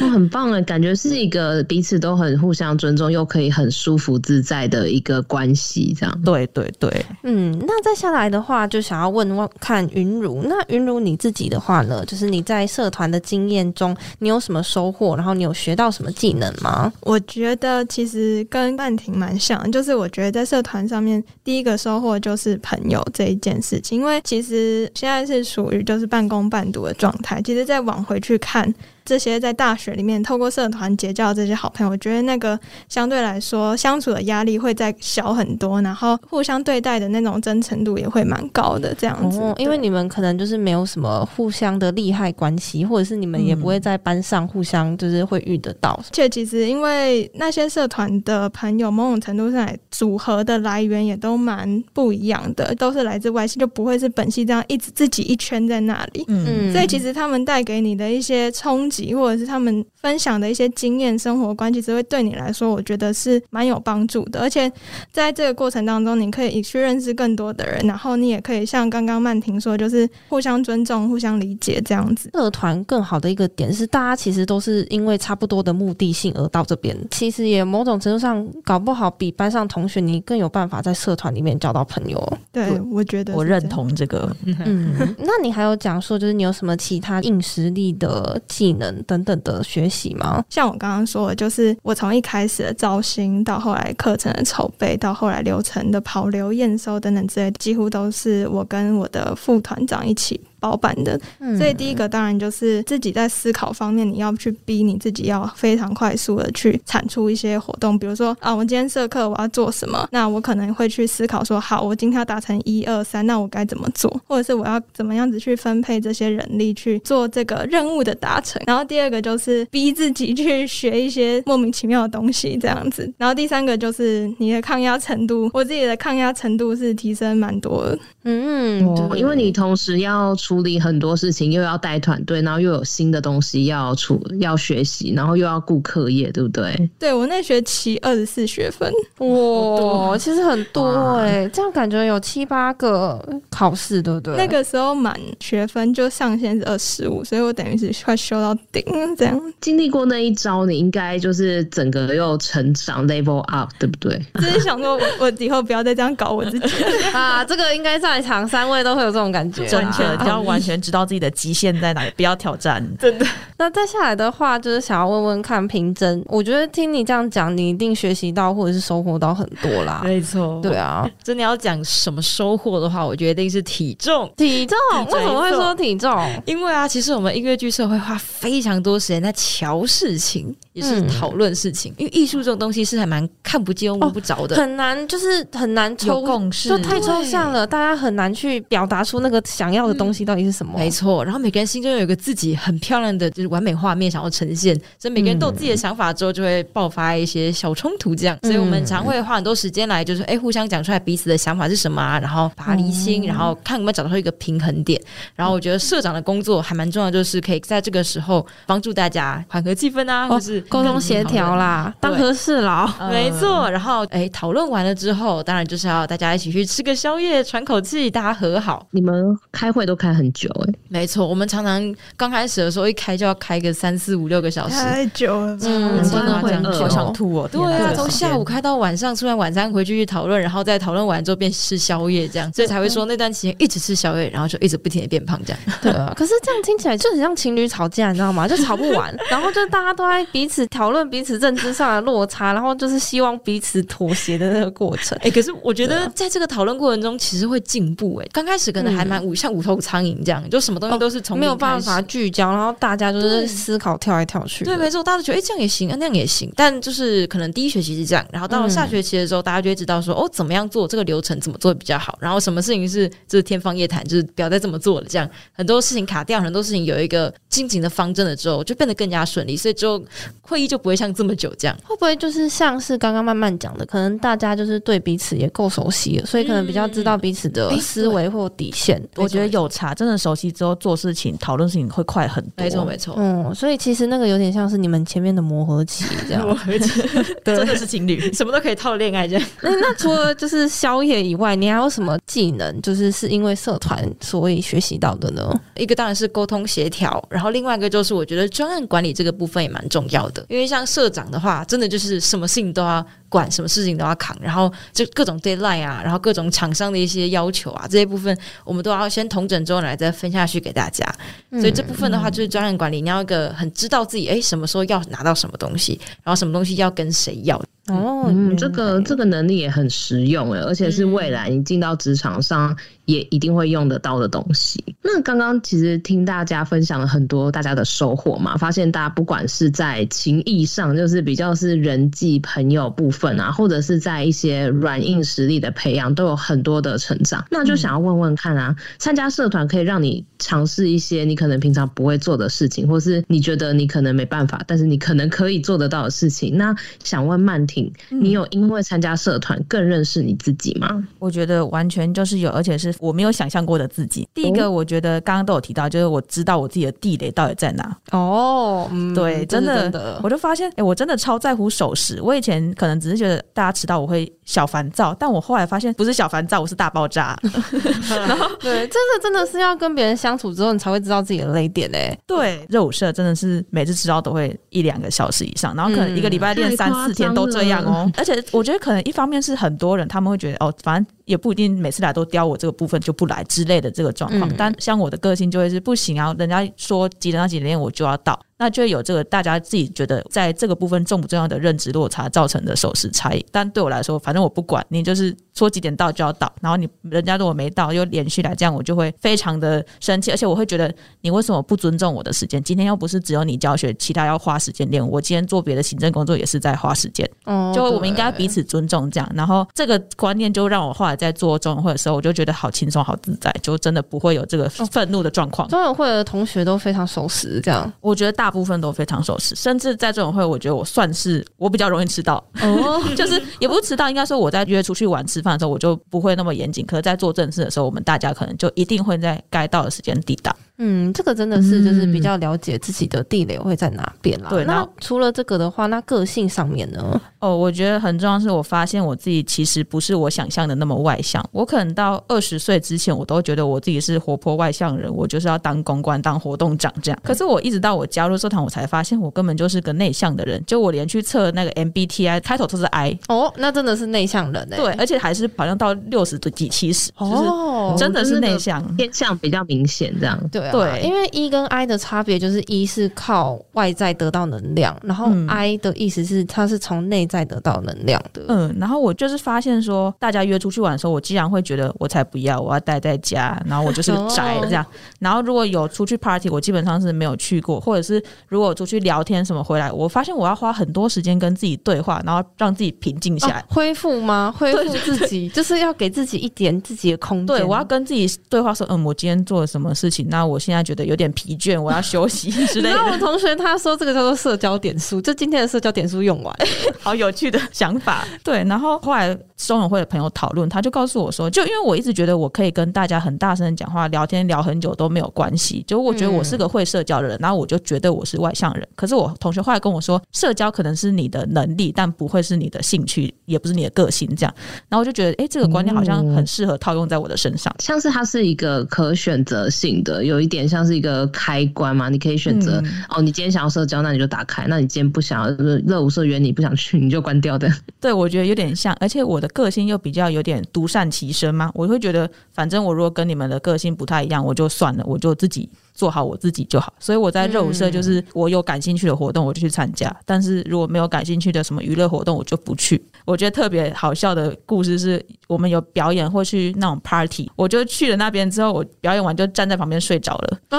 [0.00, 6.22] 那很棒哎，感觉是一个彼此都很互相尊重，又可以很舒服自在的一个关系，这样。
[6.22, 15.14] 对对对，嗯，那再下来的话，就想要问问看云如，那云如你自己的话呢，就是你在社团的经验中，你有什么收获？
[15.16, 16.92] 然后你有学到什么技能吗？
[17.00, 25.38] 我觉得其实跟曼婷蛮像，就是我觉得在社团上面，第一个收获就是朋友这一件事情，因为其实现在是。
[25.48, 28.72] 属于就是半工半读的状态，其实再往回去看。
[29.08, 38.94] 这些在大学里面透过社团结交这些好朋友，我觉得那个相对来说相处的压力会再小很多，然后互相对待的那种真诚度也会蛮高的。
[38.98, 45.98] 这样子，哦，因为你们可能就是没有什么互相的利害关系，或者是你们也不会在班上互相就是会遇得到。
[46.12, 56.26] 且其实因为那些社团的朋友，某种程度上来组合的来源也都蛮不一样的，都是来自外系，就不会是本系这样一直自己一圈在那里。
[56.28, 58.97] 嗯，所以其实他们带给你的一些冲击。
[59.14, 64.40] 或者是他们分享的一些经验、生活关系，只会对你来说，我觉得是蛮有帮助的。
[64.40, 64.70] 而且
[65.12, 72.30] 在这个过程当中，你可以去认识更多的人，然后你也可以像刚刚曼婷说，就是互相尊重、互相理解这样子。
[72.34, 76.96] 社团更好的一个点是，大家其实都是因为差不多的目的性而到这边。
[77.10, 82.38] 其实也某种程度上，搞不好比班上同学你更有办法在社团里面交到朋友。
[82.52, 84.34] 对，我觉得我认同这个。
[84.64, 88.87] 嗯，那你还有讲说，就是你有什么其他硬实力的技能？
[89.06, 90.44] 等等的学习吗？
[90.50, 100.40] 像我刚刚说的，就是我从一开始的招新，到后来课程的筹备，到后来流程的跑流验收等等之类，几乎都是我跟我的副团长一起。
[100.60, 101.18] 包办的，
[101.56, 107.98] 所以第一个当然就是自己在思考方面，你要去逼你自己，要非常快速的去产出一些活动。
[107.98, 110.08] 比如说啊，我今天社课我要做什么？
[110.10, 114.10] 那我可能会去思考说，好，我今天要达成一二三，那我该怎么做？
[114.26, 118.60] 或者是我要怎么样子去分配这些人力去做这个任务的达成？
[118.66, 123.08] 然后第二个就是逼自己去学一些莫名其妙的东西，这样子。
[123.16, 127.98] 然后第三个就是你的抗压程度，我自己的抗压程度是提升蛮多的。
[128.24, 130.34] 嗯，哦，因为你同时要。
[130.48, 136.90] 处理很多事情，又要带团队，然后又有新的东西要处要学习，然后又要顾课业，对不对？
[136.98, 144.36] 对，我那学期二十四学分，哇，其实很多哎、欸，这样感觉有七八个考试，对不对？
[144.38, 148.82] 那个时候满学分就上限是二十五，所以我等于是快修到顶
[149.18, 149.38] 这样。
[149.60, 154.18] 经历过那一招，你应该就是整个又成长 level up，对不对？
[154.36, 157.44] 就是想说我，我以后不要再这样搞我自己 啊！
[157.44, 159.98] 这个应该在场三位都会有这种感觉，正确。
[160.42, 162.84] 完全知道自己的极限在哪里，不要挑战。
[162.98, 163.26] 真的。
[163.56, 170.00] 那再下来的话，就是想要问问看平真，我觉得听你这样讲，你一定学习到或者是收获到很多啦。
[170.04, 174.32] 没错，对啊，真的要讲什么收获的话，我觉得一定是体重。
[174.36, 174.76] 体重？
[175.10, 176.10] 为什么会说体重？
[176.46, 181.92] 因为啊，其实我们音乐剧社会花非常多时间在瞧事情，也是讨论事情。
[181.92, 190.78] 嗯、因为艺术这种东西是还蛮看不见、摸不着的，哦，很难，就是很难抽共识，就太抽象了，大家很难去表达出那个想要的东西到底是什么。
[190.78, 198.38] 没错，然后每个人心中有一个自己很漂亮的就是完美画面想要呈现，所以每个人都有自己的想法之后，就会爆发一些小冲突这样。
[198.42, 205.00] 嗯、所以我们常会花很多时间来就是哎互相讲出来彼此的想法是什么啊，然后把它厘清，然后看有没有找到一个平衡点。
[205.34, 212.86] 然后我觉得社长的工作还蛮重要，就是可以在这个时候帮助大家缓和气氛啊，哦、或是沟通协调啦，当和事佬。
[213.10, 218.86] 没错，然后哎讨论完了之后，当然就是要大家一起去吃个宵夜，喘口气，大家和好。
[218.90, 220.78] 你们开会都开很很久哎、欸。
[220.88, 227.48] 没错，我们常常刚开始的时候一开就要开个三四五六个小时，太久了，嗯，真的会好想吐哦。
[227.50, 235.60] 对啊，从下午开到晚上，吃完晚餐回去去讨论，然后再讨论完之后便吃宵夜，这样，所以才会说那段时间一直吃宵夜，然后就一直不停的变胖这样。
[235.80, 238.46] 对啊， 可是这样听起来就很像情侣吵架，你知道吗？
[238.46, 245.16] 就吵不完，然后就大家都在彼此讨论彼此认知上的落差，然后就是希望彼此妥协的那个过程。
[245.18, 248.16] 哎、欸，可是我觉得在这个讨论过程中，其实会进步。
[248.16, 254.64] 哎，刚开始可能还蛮五、嗯、像无头苍蝇这样，就什么东西都是从、哦、没有办法聚焦，然后大家就是思考跳来跳去。
[254.64, 256.52] 对，没错，大家都觉得哎、欸、这样也行，啊，那样也行。
[256.56, 262.18] 但就是可能第一学期是这样，然后到了下学期的时候，嗯、大家就会知道说哦，怎么样做这个流程，怎么做比较好。
[262.20, 265.06] 然后什么事情是就是天方夜谭，就是不要再这么做了。
[265.08, 269.56] 这样很多事情卡掉，很多事情有一个进行的方针了之后，就变得更加顺利。
[269.56, 270.02] 所以之后
[270.40, 271.76] 会议就不会像这么久这样。
[271.84, 278.98] 会不会就是像是刚刚慢慢讲的，可能大家就是对彼此也够熟悉了，所以可能比较知道彼此的思维或底线。
[278.98, 282.64] 嗯、我觉得有差，真的熟悉之后做事情、讨论事情会快很多。
[282.64, 283.14] 没错，没错。
[283.18, 286.46] 嗯，所以其实那个有点像是你们前面的磨合期这样。
[286.46, 287.02] 磨合期，
[287.44, 289.48] 真的是情侣， 什么都可以套恋爱这样。
[289.60, 292.80] 那那除了就是宵夜以外，你还有什么技能？
[292.80, 295.52] 就是是因为社团所以学习到的呢？
[295.76, 311.04] 一个当然是沟通协调，然后另外一个就是我觉得专案管理这个部分也蛮重要的，因为像社长的话，真的就是什么事情都要管，什么事情都要扛，然后就各种 deadline 啊，然后各种厂商的一些要求啊，这些部分我们都要先统整之后来再分下去给大家。
[311.52, 317.62] 所以这部分的话就是专案管理，你要一个很知道自己诶什么时候要拿到什么东西，然后什么东西要跟谁要。
[317.88, 322.76] 哦，嗯，这个这个能力也很实用诶，而且是未来你进到职场上
[323.06, 324.82] 也一定会用得到的东西。
[325.02, 337.44] 那刚刚其实听大家分享了很多大家的收获嘛，发现大家不管是在情谊上，就是比较是人际朋友部分啊，或者是在一些软硬实力的培养，都有很多的成长。
[337.50, 346.56] 那就想要问问看啊，参加社团可以让你尝试一些你可能平常不会做的事情，或是你觉得你可能没办法，但是你可能可以做得到的事情。
[346.56, 347.77] 那想问曼婷，
[348.08, 351.04] 你有因为参加社团更认识你自己吗？
[351.18, 354.28] 我觉得完全就是有，而且是我没有想象过的自己。
[354.34, 357.96] 第一个，我觉得刚刚都有提到，就是我知道我自己的地雷到底在哪。
[358.12, 362.20] 哦，嗯、对，真的，真的，我就发现，哎、欸，我真的超在乎守时。
[362.22, 367.38] 我以前可能只是觉得大家迟到我会小烦躁，但我后来发现不是小烦躁，我是大爆炸。
[368.08, 372.16] 然后， 对，真的真的是要跟别人相处之后，你才会知道自己的雷点嘞。
[372.26, 378.10] 对，热舞社真的是每次迟到都会一两个小时以上，然后可能一个礼拜练三四天都这样哦。
[378.16, 384.48] 而且我觉得可能一方面是很多人他们会觉得哦，反正也不一定每次来都刁我这个部分就不来之类的这个状况。
[384.48, 388.38] 嗯、但像我的个性就会是不行啊，人家说几点到几点我就要到。
[388.58, 393.44] 那就有这个大家自己觉得在这个部分重不重要的认知落差造成的守时差异。
[393.52, 402.62] 但对我来说，反正我不管你，就是说几点到就要到，然后你人家如果没到又连续来这样，我就会非常的生气，而且我会觉得你为什么不尊重我的时间？
[402.62, 407.28] 今天又不是只有你教学，其他要花时间练，我今天做别的行政工作也是在花时间。
[407.44, 409.32] 哦，就我们应该彼此尊重这样。
[409.34, 415.68] 然后这个观念就让我后来在做中文会的时候，我就觉得好轻松、好自在，就真的不会有这个愤怒的状况。
[415.68, 419.18] 中文会的同学都非常守时，这样我觉得大部分都非常。
[419.18, 426.86] 守时，甚至在这种会，我觉得我算是我比较容易迟到哦， 就是也不是迟到，应该说我在约出去玩吃饭的时候，我就不会那么严谨。
[426.86, 430.54] 可是，在做正事的时候，我们大家可能就一定会在该到的时间抵达。
[430.78, 434.48] 嗯，这个真的是就是比较了解自己的地雷会在哪边啦。
[434.48, 437.20] 对，那除了这个的话，那个性上面呢？
[437.40, 441.44] 哦，我觉得很重要，是我发现我自己其实不是我想象的那么外向。
[441.52, 447.18] 我可能到二十岁之前，我都觉得我自己是活泼外向人，我就是要当公关、当活动长这样。
[447.24, 450.62] 可是我一直到我加入社团，我才发现我根本就是个内向的人。
[450.64, 454.76] 就我连去测那个 MBTI 开头都是 I 哦，那真的是内向人哎。
[454.76, 460.38] 对，而且还是好像到六十几、七十，就是，真的是内向，偏向比较明显这样。
[460.52, 460.67] 对。
[460.72, 468.42] 对，因为 E 跟 I 的差别就是 E 是靠外在得到能量，然后 I 的意思是它是从内在得到能量的。
[468.48, 474.84] 嗯，然后我就是发现说，大家约出去玩的时候，我竟然会觉得我才不要，我要待在家，然后我就是宅这样。
[475.18, 484.54] 然后如果有出去 party，我基本上是没有去过，或者是如果出去聊天什么回来，我发现我要花很多时间跟自己对话，然后让自己平静下来，恢复吗？
[484.56, 487.46] 恢复自己，就是要给自己一点自己的空间。
[487.46, 490.26] 对，我要跟自己对话说，嗯，我今天做了什么事情？
[490.28, 490.57] 那我。
[490.58, 492.96] 我现在觉得有点疲倦，我要休息之类的。
[492.98, 496.52] 那我同学他说这个叫做社交点数，就今天的社交点数用完，
[496.98, 498.26] 好有趣的想法。
[498.42, 508.88] 对，然后后来中友会的朋友讨论，他就告诉我说，就因为我一直觉得我可以跟大家很大声的讲话、聊天聊很久都没有关系，就我觉得我是个会社交的人，然后我就觉得我是外向人。
[508.96, 514.52] 可是我同学后来跟我说，社交可能是你的能力，但不会是你的兴趣，也不是你的个性这样。
[514.88, 525.50] 然后我就觉得，哎，这个观念好像很适合套用在我的身上，像是它是一个可选择性的，有一点像是一个开关嘛，你可以选择、嗯、哦，你今天想要社交，那你就打开；那你今天不想要，
[525.86, 527.72] 热舞社员你不想去，你就关掉的。
[528.00, 535.68] 对，我觉得有点像，而且我的个性又比较有点独善其身嘛，我会觉得，反正我如果跟你们的个性不太一样，我就算了，我就自己。
[535.98, 543.04] 做好我自己就好，所以我在热舞社就是我有感兴趣的活动我就去参加，但是如果没有感兴趣的什么娱乐活动我就不去。
[543.24, 550.78] 我觉得特别好笑的故事是我们有表演或去那种 party，我就去了那边之后，我表演完就站在旁边睡着了啊，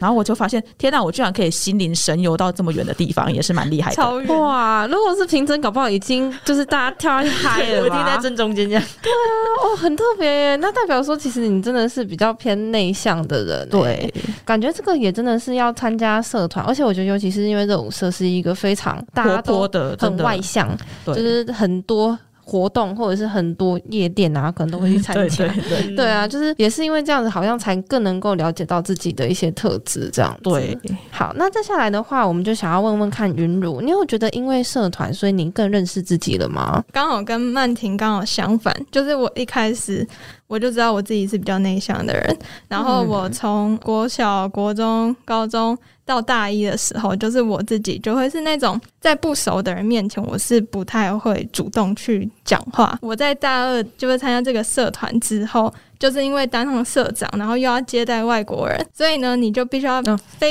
[0.00, 3.96] 然后我就发现天哪，我居然可以心灵神游到这么远的地方，也是蛮厉害的。
[3.96, 4.88] 超哇！
[4.88, 8.84] 如果是平真，搞不好已经就是大家跳下去嗨了，我听在正中间这样。
[9.00, 9.22] 对啊，
[9.62, 10.56] 哦，很特别耶。
[10.56, 13.68] 那代表说，其实你真的是比较偏内向的人。
[13.68, 14.12] 对。
[14.48, 19.68] 感觉这个也真的是要参加社团，而且我觉得，尤其是因为热舞社是一个非常大家都
[19.98, 20.74] 很外向，
[21.04, 22.18] 就是很多
[22.48, 25.46] 活动或者是很多夜店啊，可能都会去参加。
[25.46, 30.08] 对，对， 对，对啊，就是也是因为这样子，好像才更能够了解到自己的一些特质。
[30.10, 30.78] 这样对。
[31.10, 36.82] 好，那接下来的话，我们就想要问问看云茹，你有觉得因为社团，所以你更认识自己了吗？
[36.90, 40.06] 刚好跟曼婷刚好相反，就是我一开始。
[40.46, 42.38] 我就知道我自己是比较内向的人，
[42.68, 45.76] 然后我从国小、国中、高中
[46.08, 52.98] 到大一的时候，就是我自己就会是那种在不熟的人面前，我是不太会主动去讲话。
[53.02, 55.70] 我在大二就会参加这个社团之后。
[55.98, 60.00] 就是因为当上社长，然后又要接待外国人，所以呢，你就必须要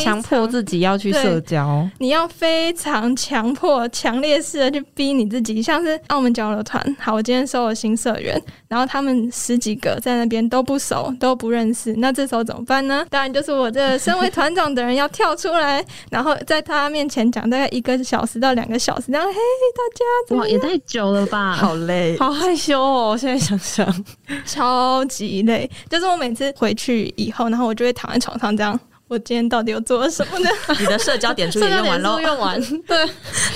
[0.04, 1.88] 强迫自己要去社交。
[2.00, 6.86] 你要非常强迫、强烈式的去逼你自己，像是澳门交流团。
[7.00, 8.38] 好，我今天收了新社员，
[8.68, 13.06] 然后他们十几个在那边都不熟，都不认识，那这时候怎么办呢？
[13.10, 24.06] 当然就是我这身为团长的人要跳出来，然后在他面前讲大概一个小时到两个小时，然后嘿，大家哇，也太久了吧，好累，好害羞哦，现在想想，
[24.46, 25.38] 超级。
[25.48, 28.78] 累，就是我每次回去以后，然后我就会躺在床上这样。
[29.08, 30.50] 我今天到底又做了什么呢？
[30.80, 32.60] 你的社交点数也 用完喽，用完。
[32.86, 33.10] 对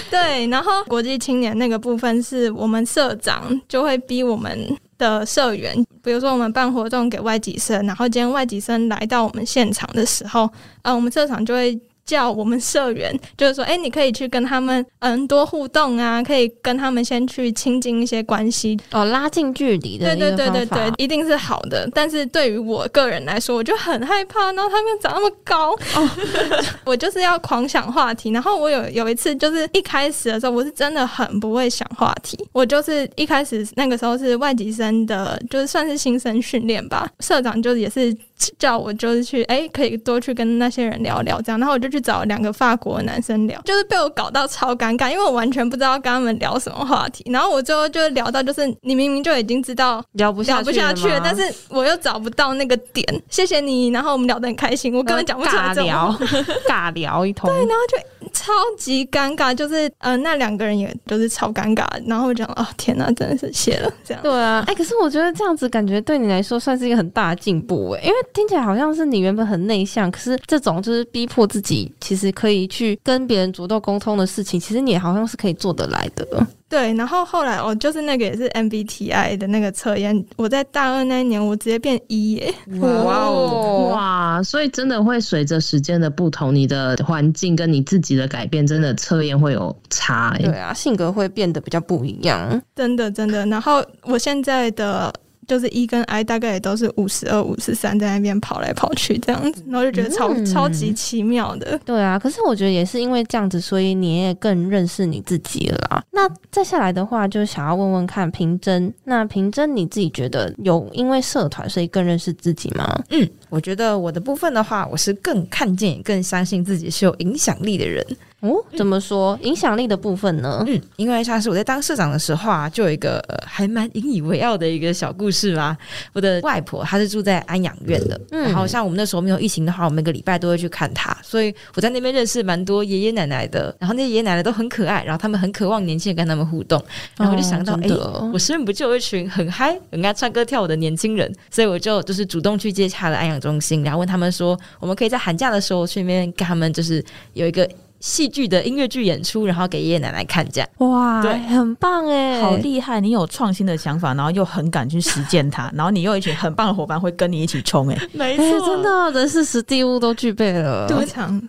[0.10, 4.58] 对，然后国际青年那个部分是我们社长就会逼我们
[5.02, 10.48] 的社员，比如说我们办活动给外籍生，然后今天外籍生来到我们现场的时候，
[10.84, 11.78] 呃，我们社长就会。
[12.06, 20.16] 叫我们社员， 就是说，哎、欸，你可以去跟他们嗯多互动啊，可以跟他们先去亲近一些关系哦，拉近距离的。
[20.16, 21.90] 对对对对对，一定是好的。
[21.94, 26.10] 但是对于我个人来说，我就很害怕，然后他们长那么高，哦、
[26.86, 28.32] 我就是要狂想话题。
[28.32, 32.38] 然后我有有一次，就是一开始的时候，我是真的很不会想话题。
[32.52, 38.16] 我就是一开始那个时候是外籍生的，就是算是新生训练吧，社长就也是。
[38.58, 53.06] 叫我就是去，哎、欸，可以多去跟那些人聊聊，这样，然后我就去找两个法国男生聊，就是被我搞到超尴尬，因为我完全不知道跟他们聊什么话题，然后我最后就聊到，就是你明明就已经知道聊不下去了，聊不下去了，但是我又找不到那个点。
[53.30, 56.20] 谢谢你，然后我们聊得很开心，我根本讲不出来，尬聊，
[56.68, 57.98] 尬聊一通，对，然后就
[58.32, 68.16] 超级尴尬，就是嗯、呃，那两个人也都是超尴尬，然后我讲，哦天哪，真的是谢了，这样，对啊，哎、欸，可是我觉得这样子感觉对你来说算是一个很大的进步，哎，因为。
[68.34, 76.48] 听起来好像是你原本很内向，可是这种就是逼迫自己，其实可以去跟别人主动沟通的事情，其实你也好像是可以做得来的。
[76.72, 82.54] 对，然后后来哦，就是那个也是 MBTI 的那个测验，我在大二那一年，我直接变一耶！
[82.80, 84.42] 哇哦，哇！
[84.42, 90.34] 所以真的会随着时间的不同，你的环境跟你自己的改变，真的测验会有差。
[90.40, 93.46] 对啊，性格会变得比较不一样，真的真的。
[93.48, 95.14] 然后我现在的。
[95.52, 101.78] 就是一跟 I 大概也都是五十二、五十三，在那边跑来跑去这样子，然后就觉得超、嗯、超级奇妙的。
[101.84, 106.02] 对啊，可是我觉得也是因为这样子，所以你也更认识你自己了啦。
[106.10, 113.04] 那再下来的话，就想要问问看平真，那平真你自己觉得有因为社团所以更认识自己吗？
[113.10, 118.04] 嗯，我觉得我的部分的话，我是更看见、更相信自己是有影响力的人。
[118.40, 119.38] 哦，怎么说？
[119.44, 120.64] 影响力的部分呢？
[120.68, 125.78] 嗯，因为像是我在当社长的时候啊，就有一个、呃、还蛮引以为傲的一个小故事嘛。
[126.12, 133.76] 我的外婆她是住在安养院的，嗯，然后像我们那时候没有疫情的话，我每个礼拜都会去看她，所以我在那边认识蛮多爷爷奶奶的。
[133.78, 136.84] 然后那些爷爷奶奶都很可爱，然后他们很渴望年轻人跟他们互动。
[137.18, 141.32] 然后我就想到，哎、哦欸，我身边不就有一群很嗨、很爱唱歌跳舞的年轻人？
[141.52, 147.70] 所以我就就是主动去接洽了安养中心，然后问他们说，我们可以在寒假的时候去那边跟他们就是有一个。
[148.02, 153.00] 戏剧的音乐剧演出，然后给爷爷奶奶看，这样哇，对，很棒哎，好厉害！
[153.00, 160.88] 你有创新的想法，然后又很敢去实践它， 然后你又一群很棒的伙伴会跟你一起冲，哎，没错，真的人事实地物都具备了。
[160.88, 160.98] 对，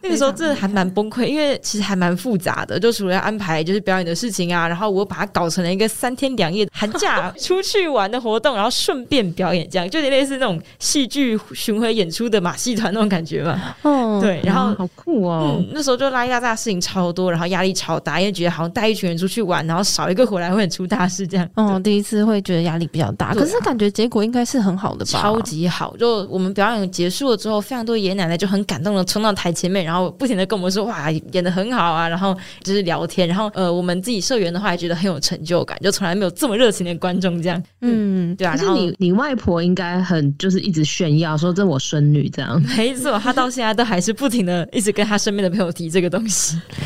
[0.03, 13.74] 那个时候真的还蛮崩溃，因为其实还蛮复杂的，就除了要安排就是表演的事情啊，然后我把它搞成了一个三天两夜寒假出去玩的活动，然后顺便表演，这样就有点类似那种戏剧巡回演出的马戏团那种感觉嘛。
[13.82, 16.53] 嗯，对，然后好酷哦，嗯，那时候就拉一大。
[16.53, 21.49] 大事情超多，然后压力超大，因为觉得好像带一群人出去玩，然后少一个回来会很出大事这样。
[21.55, 25.18] 嗯，第一次会觉得压力比较大，可是感觉结果应该是很好的吧？
[25.18, 25.97] 超级好！
[25.97, 37.62] 就我们表演结束了之后，非常多爷爷奶奶就很感动的冲到台前面，然后不停的跟我们说：“哇，演的很好啊！”然后就是聊天，然后呃，我们自己社员的话也觉得很有成就感，就从来没有这么热情的观众这样。
[37.80, 38.55] 嗯，对啊。
[38.57, 42.62] 然后你你外婆应该很就是一直炫耀说这是我孙女这样。
[42.76, 46.32] 没错，她到现在都还是不停的一直跟她身边的朋友提这个东西。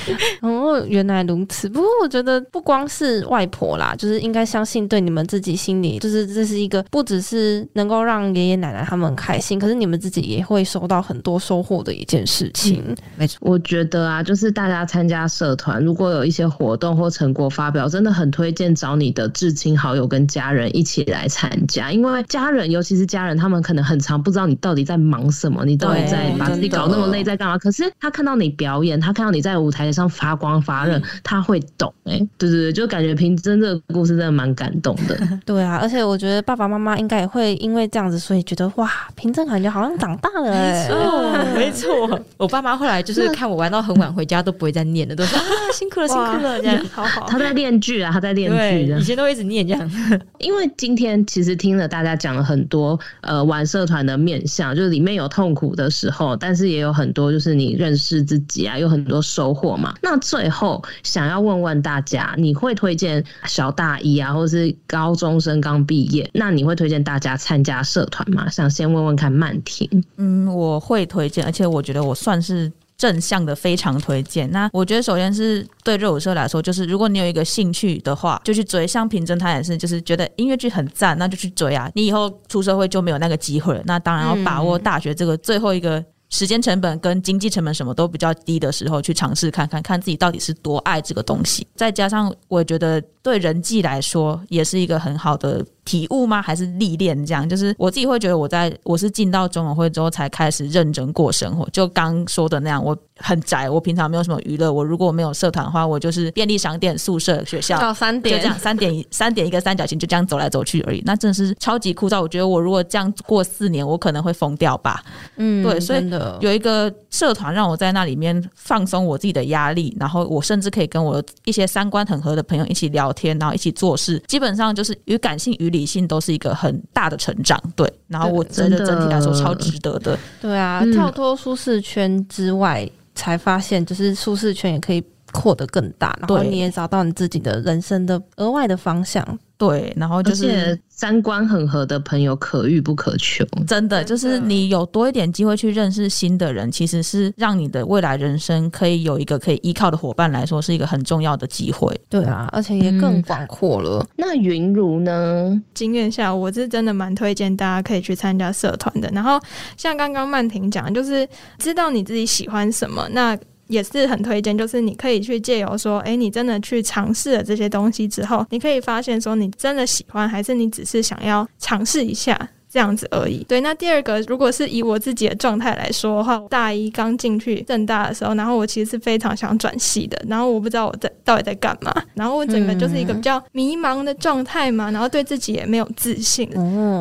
[0.42, 1.68] 哦，原来如此。
[1.68, 12.82] 不过我觉得不光是外婆啦，就是应该相信，对你们自己心里，就是这是一个不只是能够让爷爷奶奶他们很开心，可是你们自己也会收到很多收获的一件事情。
[12.86, 27.58] 嗯，没错，我觉得啊，就是大家参加社团，如果有一些活动或成果发表，真的很推荐找你的至亲好友跟家人一起来参加，因为家人，尤其是家人，他们可能很常不知道你到底在忙什么，你到底在把自己搞那么累在干嘛？
[27.58, 35.18] 可是他看到你表演，他看到你在舞台上发光发热，他会懂哎、欸，对对对，就感觉平真这个故事真的蛮感动的。
[35.44, 41.54] 对啊，而且我觉得爸爸妈妈应该也会因为这样子，所以觉得哇，平真感觉好像长大了哎、欸。
[41.54, 47.26] 没错，我爸妈后来就是看我玩到很晚回家都不会再念了，都说啊辛苦了辛苦了这样，好好。
[47.26, 49.90] 他在练剧啊，他在练剧，以前都一直念这样。
[50.38, 59.94] 因为今天其实听了大家讲了很多呃玩社团的面向，就是里面有痛苦的时候，但是也有很多就是你认识自己啊，有很多收获嘛。
[60.00, 68.48] 那最后想要问问大家，你会推荐小大一啊，或是高中生刚毕业，那你会推荐大家参加社团吗？
[68.48, 70.04] 想先问问看曼婷。
[70.16, 74.50] 嗯，我会推荐，而且我觉得我算是正向的，非常推荐。
[74.50, 78.86] 那我觉得首先是对热舞社来说，就是如果你有一个兴趣的话，就去追。
[78.86, 81.90] 像平真他也是，就是觉得音乐剧很赞，那就去追啊。
[81.94, 83.82] 你以后出社会就没有那个机会了。
[83.84, 86.04] 那当然要把握大学这个最后一个。
[86.36, 91.66] 时间成本跟经济成本什么都比较低的时候，去尝试看看，看自己到底是多爱这个东西。
[91.74, 96.42] 再加上，我觉得对人际来说也是一个很好的体悟吗？
[96.42, 97.24] 还是历练？
[97.24, 101.66] 这样就是我自己会觉得，我在我是进到中永会之后才开始认真过生活。
[101.70, 104.70] 就刚说的那样，我很宅，我平常没有什么娱乐。
[104.70, 111.02] 我如果没有社团的话，我就是便利商店、宿舍、学校，到三点就这样，三点三点一个三角形，就这样走来走去而已。
[111.06, 112.20] 那真的是超级枯燥。
[112.20, 115.02] 我觉得我如果这样过四年，我可能会疯掉吧。
[115.36, 116.10] 嗯，对，所以
[116.40, 124.18] 有一个社团让我在那里面放松我自己的压力，然后我甚至可以跟我一些三观很合的朋友一起聊天，然后一起做事。
[124.26, 127.60] 基本上就是与感性与理性都是一个很大的成长。
[127.74, 130.18] 对，然后我觉得整体来说超值得的。
[130.40, 135.02] 对啊，跳脱舒适圈之外，嗯、才发现就是舒适圈也可以
[135.32, 139.38] 扩得更大，然后你也找到你自己的人生的额外的方向。
[139.58, 151.98] 对，然后就是三观很合的朋友可遇不可求，真的就是你有多一点机会去认识新的人，其实是让你的未来人生可以有一个可以依靠的伙伴来说，是一个很重要的机会。
[152.10, 154.00] 对啊，而且也更广阔了。
[154.00, 155.62] 嗯、那云如呢？
[155.72, 159.10] 经验下，我是真的蛮推荐大家可以去参加社团的。
[159.14, 159.40] 然后
[159.76, 161.26] 像刚刚曼婷讲，就是
[161.58, 163.38] 知道你自己喜欢什么，那。
[163.68, 172.38] 也是很推荐，就是你可以去借由说，哎、欸，你真的去尝试了这些东西之后，你可以发现说，你真的喜欢，还是你只是想要尝试一下
[172.70, 173.42] 这样子而已。
[173.48, 186.48] 对，那第二个，如果是以我自己的状态来说的话，大一刚进去正大的时候，然后我其实是非常想转系的，然后我不知道我在到底在干嘛，然后我整个就是一个比较迷茫的状态嘛，然后对自己也没有自信。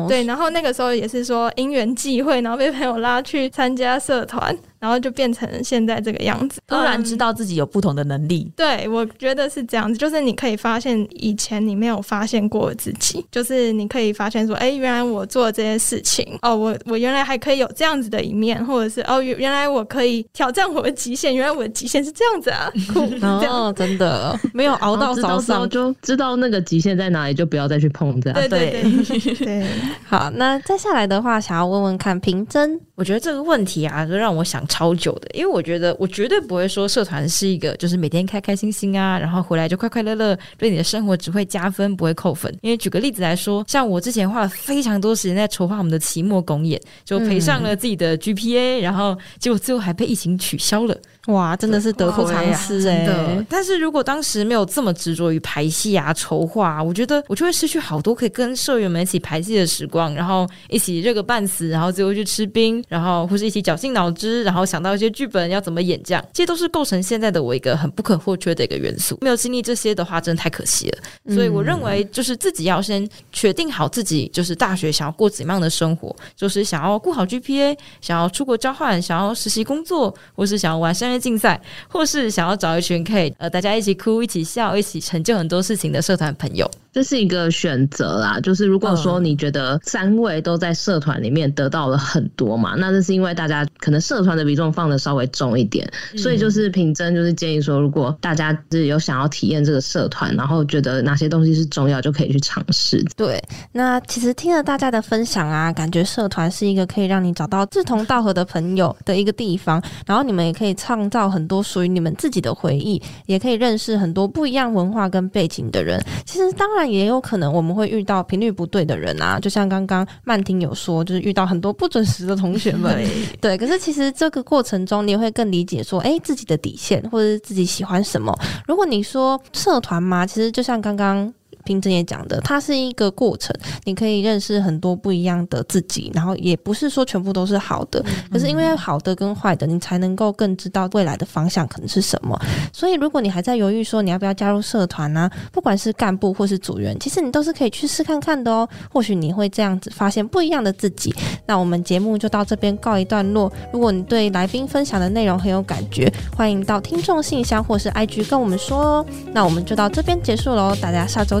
[0.08, 4.56] 对，然后那个时候也是说因缘际会，然后被朋友拉去参加社团。
[4.86, 6.60] 然后就变成现在这个样子。
[6.68, 24.38] 突然知道自己有不同的能力，嗯、对，我觉得是这样子，就是你可以发现以前你没有发现过自己，就是你可以发现说，哎，原来我做这些事情，哦，我我原来还可以有这样子的一面，或者是哦，原来我可以挑战我的极限，原来我的极限是这样子啊， 酷，哦，真的。
[24.52, 28.38] 没有熬到早上就知道那个极限在哪里，就不要再去碰这样。
[28.38, 29.66] 对对对对，
[30.06, 42.50] 好，那接下来的话，想要问问看平真，我觉得这个问题啊，就让我想超久的，因为我觉得我绝对不会说社团是一个就是每天开开心心啊，然后回来就快快乐乐，对你的生活只会加分不会扣分。
[42.62, 50.96] 因为举个例子来说，像我之前花了非常多时间在筹划我们的期末公演，就赔上了自己的 GPA，、嗯、然后结果最后还被疫情取消了。
[51.26, 53.04] 哇，真的是得不偿失哎！
[53.06, 69.18] 的，但是如果当时没有这么执着于排戏啊、筹划啊，我觉得我就会失去好多可以跟社员们一起排戏的时光，然后一起热个半死，然后最后去吃冰，然后或是一起绞尽脑汁，然后想到一些剧本要怎么演，这样这些都是构成现在的我一个很不可或缺的一个元素。
[69.20, 71.34] 没有经历这些的话，真的太可惜了。
[71.34, 86.70] 所以我认为，就是自己要先确定好自己，就是大学想要过怎样的生活，就是想要顾好 GPA，想要出国交换，想要实习工作，或是想要玩商竞赛，或是想要找一群可以呃大家一起哭、一起笑、一起成就很多事情的社团朋友。
[86.96, 95.86] 这是一个选择啦，就是如果说你觉得三位都在社团里面得到了很多嘛，那这是因为大家可能社团的比重放的稍微重一点，
[96.16, 103.04] 所以就是平真就是建议说，如果大家是有想要体验这个社团，然后觉得哪些东西是重要，就可以去尝试。
[103.14, 103.38] 对，
[103.72, 116.02] 那其实听了大家的分享啊，感觉社团是一个可以让你找到志同道合的朋友的一个地方，然后你们也可以创造很多属于你们自己的回忆，也可以认识很多不一样文化跟背景的人。
[116.24, 116.85] 其实当然。
[116.90, 123.04] 也有可能我们会遇到频率不对的人啊，就像刚刚曼婷有说，就是遇到很多不准时的同学们。
[123.40, 128.36] 对， 可是其实这个过程中，你也会更理解说，哎，自己的底线或者是自己喜欢什么。
[128.66, 131.32] 如果你说社团嘛，其实就像刚刚。
[131.66, 133.54] 平真也讲的，它是一个过程，
[133.84, 138.02] 你可以认识很多不一样的自己，然后也不是说全部都是好的，
[138.32, 142.40] 可是因为好的跟坏的，你才能够更知道未来的方向可能是什么。
[142.72, 145.28] 所以，如果你还在犹豫说你要不要加入社团呢？
[145.52, 148.68] 不管是干部或是组员，其实你都是可以去试看看的哦。
[148.92, 151.14] 或许你会这样子发现不一样的自己。
[151.46, 153.52] 那我们节目就到这边告一段落。
[153.72, 159.06] 如果你对来宾分享的内容很有感觉，欢迎到听众信箱或是 IG 跟我们说哦。
[159.32, 161.40] 那我们就到这边结束喽，大家下周